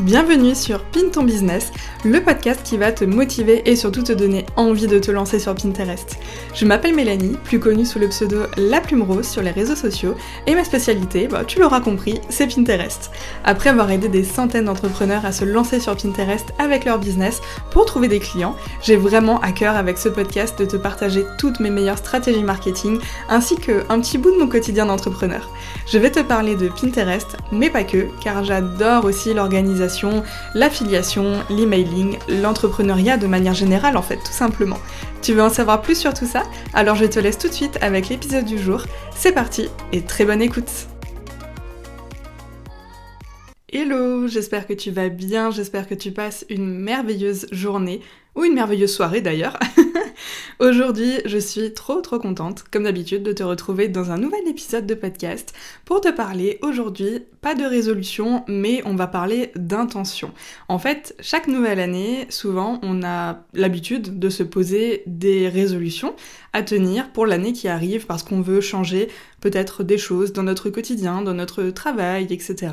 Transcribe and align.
Bienvenue 0.00 0.54
sur 0.54 0.84
Pin 0.84 1.08
ton 1.10 1.22
business, 1.22 1.72
le 2.04 2.22
podcast 2.22 2.60
qui 2.62 2.76
va 2.76 2.92
te 2.92 3.02
motiver 3.06 3.62
et 3.64 3.76
surtout 3.76 4.02
te 4.02 4.12
donner 4.12 4.44
envie 4.54 4.88
de 4.88 4.98
te 4.98 5.10
lancer 5.10 5.38
sur 5.38 5.54
Pinterest. 5.54 6.18
Je 6.54 6.66
m'appelle 6.66 6.94
Mélanie, 6.94 7.38
plus 7.44 7.58
connue 7.58 7.86
sous 7.86 7.98
le 7.98 8.08
pseudo 8.10 8.42
La 8.58 8.82
Plume 8.82 9.00
Rose 9.00 9.26
sur 9.26 9.40
les 9.40 9.52
réseaux 9.52 9.74
sociaux, 9.74 10.14
et 10.46 10.54
ma 10.54 10.64
spécialité, 10.64 11.28
bah, 11.28 11.44
tu 11.46 11.60
l'auras 11.60 11.80
compris, 11.80 12.20
c'est 12.28 12.46
Pinterest. 12.46 13.10
Après 13.42 13.70
avoir 13.70 13.90
aidé 13.90 14.08
des 14.08 14.22
centaines 14.22 14.66
d'entrepreneurs 14.66 15.24
à 15.24 15.32
se 15.32 15.46
lancer 15.46 15.80
sur 15.80 15.96
Pinterest 15.96 16.44
avec 16.58 16.84
leur 16.84 16.98
business 16.98 17.40
pour 17.70 17.86
trouver 17.86 18.08
des 18.08 18.20
clients, 18.20 18.54
j'ai 18.82 18.96
vraiment 18.96 19.40
à 19.40 19.52
cœur 19.52 19.76
avec 19.76 19.96
ce 19.96 20.10
podcast 20.10 20.58
de 20.58 20.66
te 20.66 20.76
partager 20.76 21.24
toutes 21.38 21.58
mes 21.58 21.70
meilleures 21.70 21.96
stratégies 21.96 22.44
marketing 22.44 22.98
ainsi 23.30 23.56
qu'un 23.56 24.00
petit 24.00 24.18
bout 24.18 24.30
de 24.30 24.38
mon 24.38 24.48
quotidien 24.48 24.84
d'entrepreneur. 24.84 25.48
Je 25.90 25.96
vais 25.96 26.10
te 26.10 26.20
parler 26.20 26.54
de 26.54 26.68
Pinterest, 26.68 27.38
mais 27.50 27.70
pas 27.70 27.84
que, 27.84 28.08
car 28.22 28.44
j'adore 28.44 29.06
aussi 29.06 29.32
l'organisation 29.32 29.85
l'affiliation, 30.54 31.42
l'emailing, 31.50 32.18
l'entrepreneuriat 32.28 33.16
de 33.16 33.26
manière 33.26 33.54
générale 33.54 33.96
en 33.96 34.02
fait, 34.02 34.16
tout 34.16 34.32
simplement. 34.32 34.78
Tu 35.22 35.32
veux 35.32 35.42
en 35.42 35.50
savoir 35.50 35.82
plus 35.82 35.98
sur 35.98 36.14
tout 36.14 36.26
ça? 36.26 36.42
Alors 36.74 36.96
je 36.96 37.04
te 37.04 37.18
laisse 37.18 37.38
tout 37.38 37.48
de 37.48 37.52
suite 37.52 37.78
avec 37.80 38.08
l'épisode 38.08 38.44
du 38.44 38.58
jour. 38.58 38.84
C'est 39.14 39.32
parti 39.32 39.68
et 39.92 40.02
très 40.02 40.24
bonne 40.24 40.42
écoute 40.42 40.70
Hello, 43.72 44.26
j'espère 44.26 44.66
que 44.66 44.72
tu 44.72 44.90
vas 44.90 45.08
bien, 45.08 45.50
j'espère 45.50 45.88
que 45.88 45.94
tu 45.94 46.10
passes 46.12 46.46
une 46.48 46.66
merveilleuse 46.66 47.46
journée, 47.50 48.00
ou 48.34 48.44
une 48.44 48.54
merveilleuse 48.54 48.94
soirée 48.94 49.20
d'ailleurs. 49.20 49.58
Aujourd'hui, 50.60 51.20
je 51.24 51.38
suis 51.38 51.74
trop 51.74 52.00
trop 52.00 52.18
contente, 52.18 52.64
comme 52.70 52.84
d'habitude, 52.84 53.22
de 53.22 53.32
te 53.32 53.42
retrouver 53.42 53.88
dans 53.88 54.10
un 54.10 54.18
nouvel 54.18 54.46
épisode 54.48 54.86
de 54.86 54.94
podcast 54.94 55.54
pour 55.84 56.00
te 56.00 56.10
parler 56.10 56.58
aujourd'hui, 56.62 57.20
pas 57.40 57.54
de 57.54 57.64
résolution, 57.64 58.44
mais 58.48 58.82
on 58.84 58.94
va 58.94 59.06
parler 59.06 59.52
d'intention. 59.54 60.32
En 60.68 60.78
fait, 60.78 61.14
chaque 61.20 61.48
nouvelle 61.48 61.80
année, 61.80 62.26
souvent, 62.30 62.80
on 62.82 63.02
a 63.02 63.44
l'habitude 63.54 64.18
de 64.18 64.28
se 64.28 64.42
poser 64.42 65.02
des 65.06 65.48
résolutions 65.48 66.14
à 66.52 66.62
tenir 66.62 67.10
pour 67.12 67.26
l'année 67.26 67.52
qui 67.52 67.68
arrive 67.68 68.06
parce 68.06 68.22
qu'on 68.22 68.40
veut 68.40 68.62
changer 68.62 69.08
peut-être 69.40 69.84
des 69.84 69.98
choses 69.98 70.32
dans 70.32 70.42
notre 70.42 70.70
quotidien, 70.70 71.22
dans 71.22 71.34
notre 71.34 71.64
travail, 71.64 72.26
etc. 72.30 72.72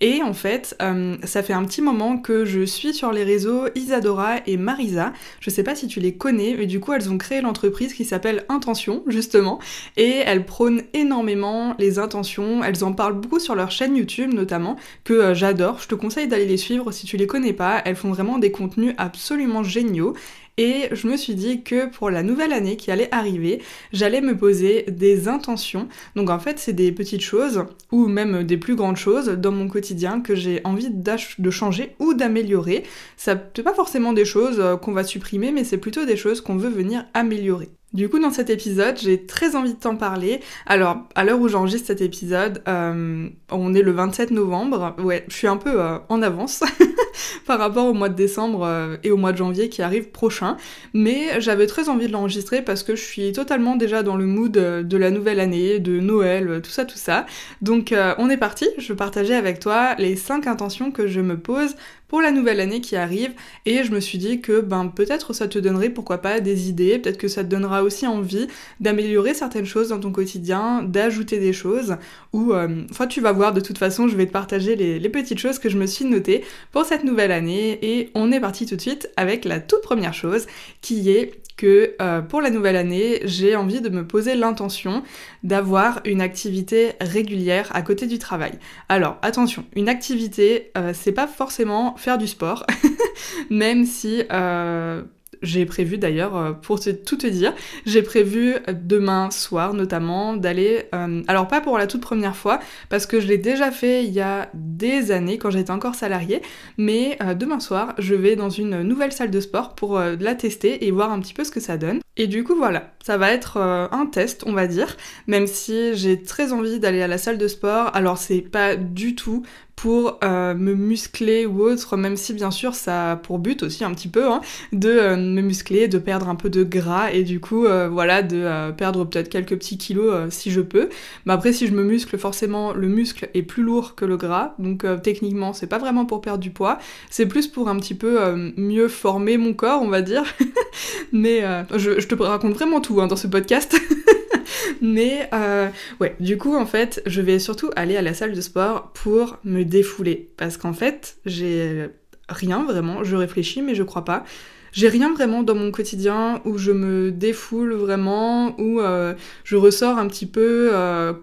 Et 0.00 0.22
en 0.22 0.32
fait, 0.32 0.76
euh, 0.80 1.16
ça 1.24 1.42
fait 1.42 1.52
un 1.52 1.64
petit 1.64 1.82
moment 1.82 2.18
que 2.18 2.44
je 2.44 2.64
suis 2.64 2.94
sur 2.94 3.12
les 3.12 3.24
réseaux 3.24 3.66
Isadora 3.74 4.36
et 4.46 4.56
Marisa. 4.56 5.12
Je 5.40 5.50
sais 5.50 5.62
pas 5.62 5.74
si 5.74 5.88
tu 5.88 6.00
les 6.00 6.14
connais, 6.14 6.55
mais 6.56 6.66
du 6.66 6.80
coup, 6.80 6.92
elles 6.92 7.10
ont 7.10 7.18
créé 7.18 7.40
l'entreprise 7.40 7.94
qui 7.94 8.04
s'appelle 8.04 8.44
Intention, 8.48 9.02
justement, 9.06 9.58
et 9.96 10.22
elles 10.24 10.44
prônent 10.44 10.82
énormément 10.94 11.74
les 11.78 11.98
intentions. 11.98 12.62
Elles 12.64 12.84
en 12.84 12.92
parlent 12.92 13.20
beaucoup 13.20 13.38
sur 13.38 13.54
leur 13.54 13.70
chaîne 13.70 13.96
YouTube, 13.96 14.32
notamment, 14.32 14.76
que 15.04 15.12
euh, 15.12 15.34
j'adore. 15.34 15.78
Je 15.80 15.88
te 15.88 15.94
conseille 15.94 16.28
d'aller 16.28 16.46
les 16.46 16.56
suivre 16.56 16.92
si 16.92 17.06
tu 17.06 17.16
les 17.16 17.26
connais 17.26 17.52
pas. 17.52 17.82
Elles 17.84 17.96
font 17.96 18.10
vraiment 18.10 18.38
des 18.38 18.50
contenus 18.50 18.94
absolument 18.98 19.62
géniaux. 19.62 20.14
Et 20.58 20.88
je 20.92 21.06
me 21.06 21.18
suis 21.18 21.34
dit 21.34 21.62
que 21.62 21.90
pour 21.90 22.08
la 22.08 22.22
nouvelle 22.22 22.54
année 22.54 22.76
qui 22.76 22.90
allait 22.90 23.14
arriver, 23.14 23.62
j'allais 23.92 24.22
me 24.22 24.34
poser 24.34 24.84
des 24.88 25.28
intentions. 25.28 25.88
Donc 26.14 26.30
en 26.30 26.38
fait, 26.38 26.58
c'est 26.58 26.72
des 26.72 26.92
petites 26.92 27.20
choses, 27.20 27.64
ou 27.92 28.06
même 28.06 28.42
des 28.42 28.56
plus 28.56 28.74
grandes 28.74 28.96
choses 28.96 29.28
dans 29.28 29.52
mon 29.52 29.68
quotidien 29.68 30.22
que 30.22 30.34
j'ai 30.34 30.62
envie 30.64 30.88
de 30.90 31.50
changer 31.50 31.94
ou 31.98 32.14
d'améliorer. 32.14 32.84
Ça 33.18 33.34
n'est 33.34 33.62
pas 33.62 33.74
forcément 33.74 34.14
des 34.14 34.24
choses 34.24 34.56
euh, 34.58 34.76
qu'on 34.76 34.92
va 34.92 35.04
supprimer, 35.04 35.52
mais 35.52 35.64
c'est 35.64 35.76
plutôt 35.76 36.06
des 36.06 36.16
choses 36.16 36.40
qu'on 36.40 36.56
veut 36.56 36.70
venir 36.70 37.04
améliorer. 37.12 37.68
Du 37.92 38.08
coup, 38.08 38.18
dans 38.18 38.30
cet 38.30 38.50
épisode, 38.50 38.98
j'ai 38.98 39.26
très 39.26 39.56
envie 39.56 39.74
de 39.74 39.78
t'en 39.78 39.96
parler. 39.96 40.40
Alors, 40.66 40.98
à 41.14 41.24
l'heure 41.24 41.40
où 41.40 41.48
j'enregistre 41.48 41.86
cet 41.86 42.00
épisode, 42.00 42.62
euh, 42.66 43.28
on 43.50 43.74
est 43.74 43.82
le 43.82 43.92
27 43.92 44.32
novembre. 44.32 44.96
Ouais, 44.98 45.24
je 45.28 45.34
suis 45.34 45.46
un 45.46 45.56
peu 45.56 45.80
euh, 45.80 45.98
en 46.08 46.20
avance 46.22 46.62
par 47.46 47.58
rapport 47.58 47.86
au 47.86 47.94
mois 47.94 48.08
de 48.08 48.14
décembre 48.14 48.64
euh, 48.64 48.96
et 49.04 49.10
au 49.10 49.16
mois 49.16 49.32
de 49.32 49.38
janvier 49.38 49.68
qui 49.68 49.82
arrive 49.82 50.10
prochain. 50.10 50.56
Mais 50.92 51.40
j'avais 51.40 51.66
très 51.66 51.88
envie 51.88 52.06
de 52.08 52.12
l'enregistrer 52.12 52.62
parce 52.62 52.82
que 52.82 52.96
je 52.96 53.02
suis 53.02 53.32
totalement 53.32 53.76
déjà 53.76 54.02
dans 54.02 54.16
le 54.16 54.26
mood 54.26 54.52
de 54.52 54.96
la 54.96 55.10
nouvelle 55.10 55.40
année, 55.40 55.78
de 55.78 56.00
Noël, 56.00 56.60
tout 56.62 56.70
ça, 56.70 56.84
tout 56.84 56.98
ça. 56.98 57.26
Donc, 57.62 57.94
on 58.18 58.30
est 58.30 58.36
parti. 58.36 58.66
Je 58.78 58.92
partager 58.92 59.34
avec 59.34 59.60
toi 59.60 59.94
les 59.98 60.16
5 60.16 60.46
intentions 60.46 60.90
que 60.90 61.06
je 61.06 61.20
me 61.20 61.38
pose 61.38 61.76
pour 62.08 62.20
la 62.20 62.30
nouvelle 62.30 62.60
année 62.60 62.80
qui 62.80 62.96
arrive. 62.96 63.32
Et 63.64 63.84
je 63.84 63.92
me 63.92 64.00
suis 64.00 64.18
dit 64.18 64.40
que 64.40 64.60
ben 64.60 64.86
peut-être 64.86 65.32
ça 65.32 65.48
te 65.48 65.58
donnerait 65.58 65.90
pourquoi 65.90 66.18
pas 66.18 66.40
des 66.40 66.68
idées, 66.68 66.98
peut-être 66.98 67.18
que 67.18 67.28
ça 67.28 67.44
te 67.44 67.48
donnera 67.48 67.82
aussi 67.82 68.06
envie 68.06 68.46
d'améliorer 68.80 69.34
certaines 69.34 69.66
choses 69.66 69.88
dans 69.88 70.00
ton 70.00 70.12
quotidien, 70.12 70.82
d'ajouter 70.82 71.38
des 71.38 71.52
choses. 71.52 71.96
Ou 72.32 72.52
euh, 72.52 72.84
enfin 72.90 73.06
tu 73.06 73.20
vas 73.20 73.32
voir 73.32 73.52
de 73.52 73.60
toute 73.60 73.78
façon 73.78 74.08
je 74.08 74.16
vais 74.16 74.26
te 74.26 74.32
partager 74.32 74.76
les, 74.76 74.98
les 74.98 75.08
petites 75.08 75.38
choses 75.38 75.58
que 75.58 75.68
je 75.68 75.78
me 75.78 75.86
suis 75.86 76.04
notées 76.04 76.44
pour 76.72 76.84
cette 76.84 77.04
nouvelle 77.04 77.32
année. 77.32 77.78
Et 77.82 78.10
on 78.14 78.32
est 78.32 78.40
parti 78.40 78.66
tout 78.66 78.76
de 78.76 78.80
suite 78.80 79.10
avec 79.16 79.44
la 79.44 79.60
toute 79.60 79.82
première 79.82 80.14
chose 80.14 80.46
qui 80.80 81.10
est 81.10 81.32
que 81.56 81.94
euh, 82.02 82.20
pour 82.20 82.40
la 82.40 82.50
nouvelle 82.50 82.76
année, 82.76 83.20
j'ai 83.24 83.56
envie 83.56 83.80
de 83.80 83.88
me 83.88 84.06
poser 84.06 84.34
l'intention 84.34 85.02
d'avoir 85.42 86.00
une 86.04 86.20
activité 86.20 86.92
régulière 87.00 87.70
à 87.74 87.82
côté 87.82 88.06
du 88.06 88.18
travail. 88.18 88.52
Alors 88.88 89.16
attention, 89.22 89.64
une 89.74 89.88
activité, 89.88 90.70
euh, 90.76 90.92
c'est 90.94 91.12
pas 91.12 91.26
forcément 91.26 91.96
faire 91.96 92.18
du 92.18 92.26
sport, 92.26 92.66
même 93.50 93.84
si 93.84 94.22
euh, 94.30 95.02
j'ai 95.42 95.66
prévu 95.66 95.98
d'ailleurs, 95.98 96.36
euh, 96.36 96.52
pour 96.52 96.80
tout 96.80 97.16
te 97.16 97.26
dire, 97.26 97.54
j'ai 97.84 98.02
prévu 98.02 98.54
demain 98.68 99.30
soir 99.30 99.74
notamment 99.74 100.36
d'aller, 100.36 100.84
euh, 100.94 101.22
alors 101.28 101.48
pas 101.48 101.60
pour 101.60 101.78
la 101.78 101.86
toute 101.86 102.00
première 102.00 102.36
fois, 102.36 102.60
parce 102.88 103.06
que 103.06 103.20
je 103.20 103.26
l'ai 103.26 103.38
déjà 103.38 103.70
fait 103.70 104.04
il 104.04 104.12
y 104.12 104.20
a 104.20 104.48
des 104.54 105.10
années 105.12 105.38
quand 105.38 105.50
j'étais 105.50 105.70
encore 105.70 105.94
salariée, 105.94 106.42
mais 106.78 107.18
euh, 107.22 107.34
demain 107.34 107.60
soir 107.60 107.94
je 107.98 108.14
vais 108.14 108.36
dans 108.36 108.50
une 108.50 108.82
nouvelle 108.82 109.12
salle 109.12 109.30
de 109.30 109.40
sport 109.40 109.74
pour 109.74 109.98
la 109.98 110.34
tester 110.34 110.86
et 110.86 110.90
voir 110.90 111.12
un 111.12 111.20
petit 111.20 111.34
peu 111.34 111.44
ce 111.44 111.50
que 111.50 111.60
ça 111.60 111.76
donne. 111.76 112.00
Et 112.16 112.26
du 112.26 112.44
coup 112.44 112.54
voilà, 112.56 112.92
ça 113.04 113.16
va 113.16 113.32
être 113.32 113.58
un 113.58 114.06
test 114.06 114.44
on 114.46 114.52
va 114.52 114.66
dire, 114.66 114.96
même 115.26 115.46
si 115.46 115.94
j'ai 115.94 116.22
très 116.22 116.52
envie 116.52 116.80
d'aller 116.80 117.02
à 117.02 117.08
la 117.08 117.18
salle 117.18 117.38
de 117.38 117.48
sport, 117.48 117.90
alors 117.94 118.18
c'est 118.18 118.40
pas 118.40 118.76
du 118.76 119.14
tout 119.14 119.42
pour 119.76 120.18
euh, 120.24 120.54
me 120.54 120.74
muscler 120.74 121.44
ou 121.44 121.60
autre, 121.60 121.98
même 121.98 122.16
si 122.16 122.32
bien 122.32 122.50
sûr 122.50 122.74
ça 122.74 123.12
a 123.12 123.16
pour 123.16 123.38
but 123.38 123.62
aussi 123.62 123.84
un 123.84 123.92
petit 123.92 124.08
peu 124.08 124.26
hein, 124.26 124.40
de 124.72 124.88
euh, 124.88 125.16
me 125.16 125.42
muscler, 125.42 125.86
de 125.86 125.98
perdre 125.98 126.30
un 126.30 126.34
peu 126.34 126.48
de 126.48 126.64
gras 126.64 127.12
et 127.12 127.22
du 127.24 127.40
coup 127.40 127.66
euh, 127.66 127.86
voilà 127.86 128.22
de 128.22 128.72
perdre 128.72 129.04
peut-être 129.04 129.28
quelques 129.28 129.54
petits 129.56 129.76
kilos 129.76 130.14
si 130.30 130.50
je 130.50 130.62
peux. 130.62 130.88
Mais 131.26 131.34
après 131.34 131.52
si 131.52 131.66
je 131.66 131.72
me 131.72 131.84
muscle 131.84 132.16
forcément 132.16 132.72
le 132.72 132.88
muscle 132.88 133.28
est 133.34 133.42
plus 133.42 133.62
lourd 133.62 133.94
que 133.94 134.06
le 134.06 134.16
gras, 134.16 134.54
donc 134.58 134.86
techniquement 135.02 135.52
c'est 135.52 135.66
pas 135.66 135.78
vraiment 135.78 136.06
pour 136.06 136.22
perdre 136.22 136.40
du 136.40 136.50
poids, 136.50 136.78
c'est 137.10 137.26
plus 137.26 137.46
pour 137.46 137.68
un 137.68 137.78
petit 137.78 137.94
peu 137.94 138.34
mieux 138.56 138.88
former 138.88 139.36
mon 139.36 139.52
corps 139.52 139.82
on 139.82 139.88
va 139.88 140.00
dire. 140.00 140.24
Mais 141.12 141.44
je, 141.76 142.05
te 142.08 142.14
raconte 142.14 142.54
vraiment 142.54 142.80
tout 142.80 143.00
hein, 143.00 143.06
dans 143.06 143.16
ce 143.16 143.26
podcast. 143.26 143.76
Mais 144.80 145.28
euh, 145.32 145.68
ouais, 146.00 146.16
du 146.20 146.38
coup, 146.38 146.54
en 146.54 146.66
fait, 146.66 147.02
je 147.06 147.20
vais 147.20 147.38
surtout 147.38 147.70
aller 147.76 147.96
à 147.96 148.02
la 148.02 148.14
salle 148.14 148.32
de 148.32 148.40
sport 148.40 148.90
pour 148.92 149.38
me 149.44 149.64
défouler. 149.64 150.30
Parce 150.36 150.56
qu'en 150.56 150.72
fait, 150.72 151.16
j'ai 151.24 151.88
rien 152.28 152.64
vraiment, 152.64 153.04
je 153.04 153.16
réfléchis, 153.16 153.62
mais 153.62 153.74
je 153.74 153.82
crois 153.82 154.04
pas. 154.04 154.24
J'ai 154.72 154.88
rien 154.88 155.12
vraiment 155.12 155.42
dans 155.42 155.54
mon 155.54 155.70
quotidien 155.70 156.42
où 156.44 156.58
je 156.58 156.72
me 156.72 157.10
défoule 157.10 157.74
vraiment, 157.74 158.54
où 158.60 158.80
euh, 158.80 159.14
je 159.44 159.56
ressors 159.56 159.96
un 159.98 160.06
petit 160.06 160.26
peu 160.26 160.70
euh, 160.72 161.14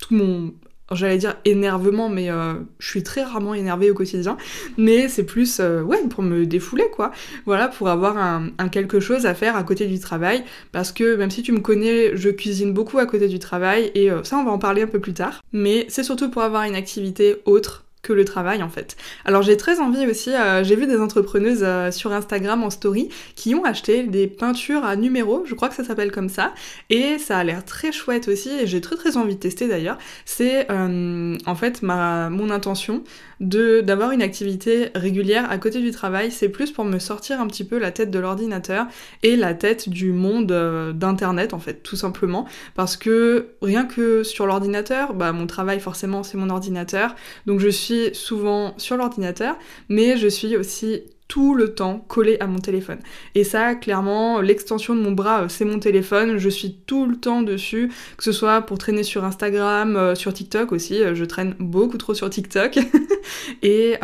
tout 0.00 0.14
mon 0.14 0.52
j'allais 0.92 1.18
dire 1.18 1.36
énervement, 1.44 2.08
mais 2.08 2.30
euh, 2.30 2.54
je 2.78 2.88
suis 2.88 3.02
très 3.02 3.22
rarement 3.22 3.54
énervée 3.54 3.90
au 3.90 3.94
quotidien, 3.94 4.36
mais 4.76 5.08
c'est 5.08 5.24
plus, 5.24 5.58
euh, 5.60 5.82
ouais, 5.82 5.98
pour 6.08 6.22
me 6.22 6.46
défouler, 6.46 6.86
quoi. 6.92 7.12
Voilà, 7.46 7.68
pour 7.68 7.88
avoir 7.88 8.16
un, 8.16 8.50
quelque 8.68 9.00
chose 9.00 9.26
à 9.26 9.34
faire 9.34 9.56
à 9.56 9.62
côté 9.64 9.86
du 9.86 9.98
travail, 9.98 10.44
parce 10.72 10.92
que 10.92 11.16
même 11.16 11.30
si 11.30 11.42
tu 11.42 11.52
me 11.52 11.60
connais, 11.60 12.16
je 12.16 12.30
cuisine 12.30 12.72
beaucoup 12.72 12.98
à 12.98 13.06
côté 13.06 13.28
du 13.28 13.38
travail, 13.38 13.90
et 13.94 14.10
euh, 14.10 14.24
ça, 14.24 14.36
on 14.38 14.44
va 14.44 14.50
en 14.50 14.58
parler 14.58 14.82
un 14.82 14.86
peu 14.86 15.00
plus 15.00 15.14
tard, 15.14 15.42
mais 15.52 15.86
c'est 15.88 16.02
surtout 16.02 16.30
pour 16.30 16.42
avoir 16.42 16.64
une 16.64 16.74
activité 16.74 17.36
autre 17.44 17.84
que 18.02 18.12
le 18.12 18.24
travail 18.24 18.62
en 18.62 18.68
fait. 18.68 18.96
Alors 19.24 19.42
j'ai 19.42 19.56
très 19.56 19.80
envie 19.80 20.06
aussi, 20.06 20.32
euh, 20.34 20.62
j'ai 20.62 20.76
vu 20.76 20.86
des 20.86 20.98
entrepreneuses 20.98 21.62
euh, 21.62 21.90
sur 21.90 22.12
Instagram 22.12 22.62
en 22.62 22.70
story 22.70 23.08
qui 23.34 23.54
ont 23.54 23.64
acheté 23.64 24.04
des 24.04 24.26
peintures 24.26 24.84
à 24.84 24.96
numéro, 24.96 25.42
je 25.46 25.54
crois 25.54 25.68
que 25.68 25.74
ça 25.74 25.84
s'appelle 25.84 26.12
comme 26.12 26.28
ça, 26.28 26.52
et 26.90 27.18
ça 27.18 27.38
a 27.38 27.44
l'air 27.44 27.64
très 27.64 27.92
chouette 27.92 28.28
aussi, 28.28 28.50
et 28.50 28.66
j'ai 28.66 28.80
très 28.80 28.96
très 28.96 29.16
envie 29.16 29.34
de 29.34 29.40
tester 29.40 29.68
d'ailleurs. 29.68 29.98
C'est 30.24 30.70
euh, 30.70 31.36
en 31.46 31.54
fait 31.54 31.82
ma, 31.82 32.30
mon 32.30 32.50
intention 32.50 33.02
de 33.40 33.80
d'avoir 33.80 34.10
une 34.12 34.22
activité 34.22 34.90
régulière 34.94 35.50
à 35.50 35.58
côté 35.58 35.80
du 35.80 35.90
travail, 35.90 36.30
c'est 36.30 36.48
plus 36.48 36.72
pour 36.72 36.84
me 36.84 36.98
sortir 36.98 37.40
un 37.40 37.46
petit 37.46 37.64
peu 37.64 37.78
la 37.78 37.90
tête 37.90 38.10
de 38.10 38.18
l'ordinateur 38.18 38.86
et 39.22 39.36
la 39.36 39.54
tête 39.54 39.88
du 39.88 40.12
monde 40.12 40.46
d'internet 40.94 41.54
en 41.54 41.58
fait, 41.58 41.82
tout 41.82 41.96
simplement, 41.96 42.46
parce 42.74 42.96
que 42.96 43.48
rien 43.62 43.84
que 43.84 44.22
sur 44.22 44.46
l'ordinateur, 44.46 45.14
bah 45.14 45.32
mon 45.32 45.46
travail 45.46 45.80
forcément 45.80 46.22
c'est 46.22 46.38
mon 46.38 46.50
ordinateur, 46.50 47.14
donc 47.46 47.60
je 47.60 47.68
suis 47.68 48.14
souvent 48.14 48.74
sur 48.78 48.96
l'ordinateur, 48.96 49.56
mais 49.88 50.16
je 50.16 50.28
suis 50.28 50.56
aussi 50.56 51.02
tout 51.28 51.54
le 51.54 51.74
temps 51.74 52.04
collé 52.08 52.38
à 52.40 52.46
mon 52.46 52.58
téléphone. 52.58 52.98
Et 53.34 53.44
ça, 53.44 53.74
clairement, 53.74 54.40
l'extension 54.40 54.96
de 54.96 55.00
mon 55.02 55.12
bras, 55.12 55.48
c'est 55.48 55.66
mon 55.66 55.78
téléphone. 55.78 56.38
Je 56.38 56.48
suis 56.48 56.78
tout 56.86 57.06
le 57.06 57.16
temps 57.16 57.42
dessus, 57.42 57.90
que 58.16 58.24
ce 58.24 58.32
soit 58.32 58.62
pour 58.62 58.78
traîner 58.78 59.02
sur 59.02 59.24
Instagram, 59.24 60.16
sur 60.16 60.32
TikTok 60.32 60.72
aussi. 60.72 61.00
Je 61.12 61.24
traîne 61.24 61.54
beaucoup 61.58 61.98
trop 61.98 62.14
sur 62.14 62.30
TikTok. 62.30 62.78
et 63.62 63.96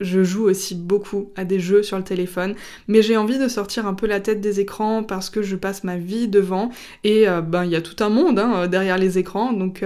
je 0.00 0.24
joue 0.24 0.48
aussi 0.48 0.74
beaucoup 0.74 1.30
à 1.36 1.44
des 1.44 1.60
jeux 1.60 1.84
sur 1.84 1.96
le 1.96 2.04
téléphone. 2.04 2.54
Mais 2.88 3.00
j'ai 3.00 3.16
envie 3.16 3.38
de 3.38 3.48
sortir 3.48 3.86
un 3.86 3.94
peu 3.94 4.06
la 4.06 4.18
tête 4.18 4.40
des 4.40 4.58
écrans 4.58 5.04
parce 5.04 5.30
que 5.30 5.42
je 5.42 5.54
passe 5.54 5.84
ma 5.84 5.96
vie 5.96 6.26
devant. 6.26 6.70
Et 7.04 7.26
ben, 7.44 7.64
il 7.64 7.70
y 7.70 7.76
a 7.76 7.82
tout 7.82 8.02
un 8.02 8.08
monde 8.08 8.40
hein, 8.40 8.66
derrière 8.66 8.98
les 8.98 9.18
écrans. 9.18 9.52
Donc, 9.52 9.84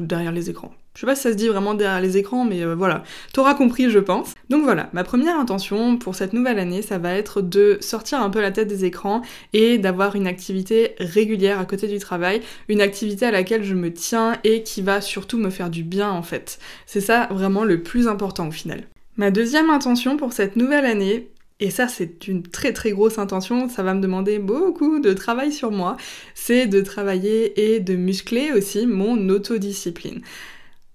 derrière 0.00 0.32
les 0.32 0.48
écrans. 0.50 0.72
Je 0.98 1.02
sais 1.02 1.06
pas 1.06 1.14
si 1.14 1.22
ça 1.22 1.30
se 1.30 1.36
dit 1.36 1.46
vraiment 1.46 1.74
derrière 1.74 2.00
les 2.00 2.16
écrans, 2.16 2.44
mais 2.44 2.64
euh, 2.64 2.74
voilà, 2.74 3.04
t'auras 3.32 3.54
compris, 3.54 3.88
je 3.88 4.00
pense. 4.00 4.34
Donc 4.50 4.64
voilà, 4.64 4.90
ma 4.92 5.04
première 5.04 5.38
intention 5.38 5.96
pour 5.96 6.16
cette 6.16 6.32
nouvelle 6.32 6.58
année, 6.58 6.82
ça 6.82 6.98
va 6.98 7.14
être 7.14 7.40
de 7.40 7.78
sortir 7.80 8.20
un 8.20 8.30
peu 8.30 8.40
la 8.40 8.50
tête 8.50 8.66
des 8.66 8.84
écrans 8.84 9.22
et 9.52 9.78
d'avoir 9.78 10.16
une 10.16 10.26
activité 10.26 10.96
régulière 10.98 11.60
à 11.60 11.66
côté 11.66 11.86
du 11.86 12.00
travail, 12.00 12.40
une 12.68 12.80
activité 12.80 13.26
à 13.26 13.30
laquelle 13.30 13.62
je 13.62 13.74
me 13.74 13.92
tiens 13.92 14.38
et 14.42 14.64
qui 14.64 14.82
va 14.82 15.00
surtout 15.00 15.38
me 15.38 15.50
faire 15.50 15.70
du 15.70 15.84
bien 15.84 16.10
en 16.10 16.24
fait. 16.24 16.58
C'est 16.84 17.00
ça 17.00 17.28
vraiment 17.30 17.62
le 17.62 17.80
plus 17.80 18.08
important 18.08 18.48
au 18.48 18.50
final. 18.50 18.82
Ma 19.18 19.30
deuxième 19.30 19.70
intention 19.70 20.16
pour 20.16 20.32
cette 20.32 20.56
nouvelle 20.56 20.84
année, 20.84 21.28
et 21.60 21.70
ça 21.70 21.86
c'est 21.86 22.26
une 22.26 22.42
très 22.42 22.72
très 22.72 22.90
grosse 22.90 23.20
intention, 23.20 23.68
ça 23.68 23.84
va 23.84 23.94
me 23.94 24.00
demander 24.00 24.40
beaucoup 24.40 24.98
de 24.98 25.12
travail 25.12 25.52
sur 25.52 25.70
moi, 25.70 25.96
c'est 26.34 26.66
de 26.66 26.80
travailler 26.80 27.72
et 27.72 27.78
de 27.78 27.94
muscler 27.94 28.50
aussi 28.50 28.84
mon 28.88 29.28
autodiscipline. 29.28 30.22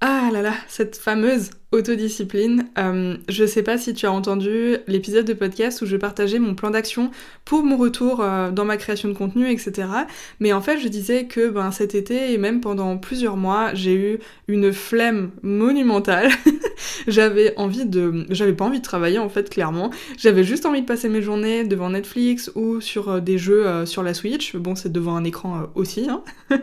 Ah 0.05 0.29
là 0.33 0.41
là, 0.41 0.53
cette 0.67 0.97
fameuse 0.97 1.51
autodiscipline. 1.73 2.67
Euh, 2.77 3.17
je 3.27 3.45
sais 3.45 3.63
pas 3.63 3.77
si 3.77 3.93
tu 3.93 4.05
as 4.05 4.11
entendu 4.11 4.77
l'épisode 4.87 5.25
de 5.25 5.33
podcast 5.33 5.81
où 5.81 5.85
je 5.87 5.97
partageais 5.97 6.37
mon 6.37 6.53
plan 6.53 6.69
d'action 6.69 7.09
pour 7.45 7.63
mon 7.63 7.77
retour 7.77 8.21
euh, 8.21 8.51
dans 8.51 8.63
ma 8.63 8.77
création 8.77 9.09
de 9.09 9.13
contenu, 9.13 9.49
etc. 9.49 9.87
Mais 10.39 10.53
en 10.53 10.61
fait, 10.61 10.77
je 10.77 10.87
disais 10.87 11.25
que 11.25 11.49
ben, 11.49 11.71
cet 11.71 11.95
été 11.95 12.31
et 12.31 12.37
même 12.37 12.61
pendant 12.61 12.97
plusieurs 12.97 13.37
mois, 13.37 13.73
j'ai 13.73 13.95
eu 13.95 14.19
une 14.47 14.71
flemme 14.71 15.31
monumentale. 15.41 16.29
j'avais 17.07 17.55
envie 17.57 17.85
de, 17.85 18.27
j'avais 18.29 18.53
pas 18.53 18.65
envie 18.65 18.79
de 18.79 18.85
travailler 18.85 19.17
en 19.17 19.29
fait, 19.29 19.49
clairement. 19.49 19.89
J'avais 20.17 20.43
juste 20.43 20.67
envie 20.67 20.81
de 20.81 20.87
passer 20.87 21.09
mes 21.09 21.23
journées 21.23 21.63
devant 21.63 21.89
Netflix 21.89 22.51
ou 22.53 22.81
sur 22.81 23.09
euh, 23.09 23.19
des 23.19 23.39
jeux 23.39 23.85
sur 23.85 24.03
la 24.03 24.13
Switch. 24.13 24.55
Bon, 24.55 24.75
c'est 24.75 24.91
devant 24.91 25.15
un 25.15 25.23
écran 25.23 25.63
aussi, 25.73 26.07
hein. 26.07 26.21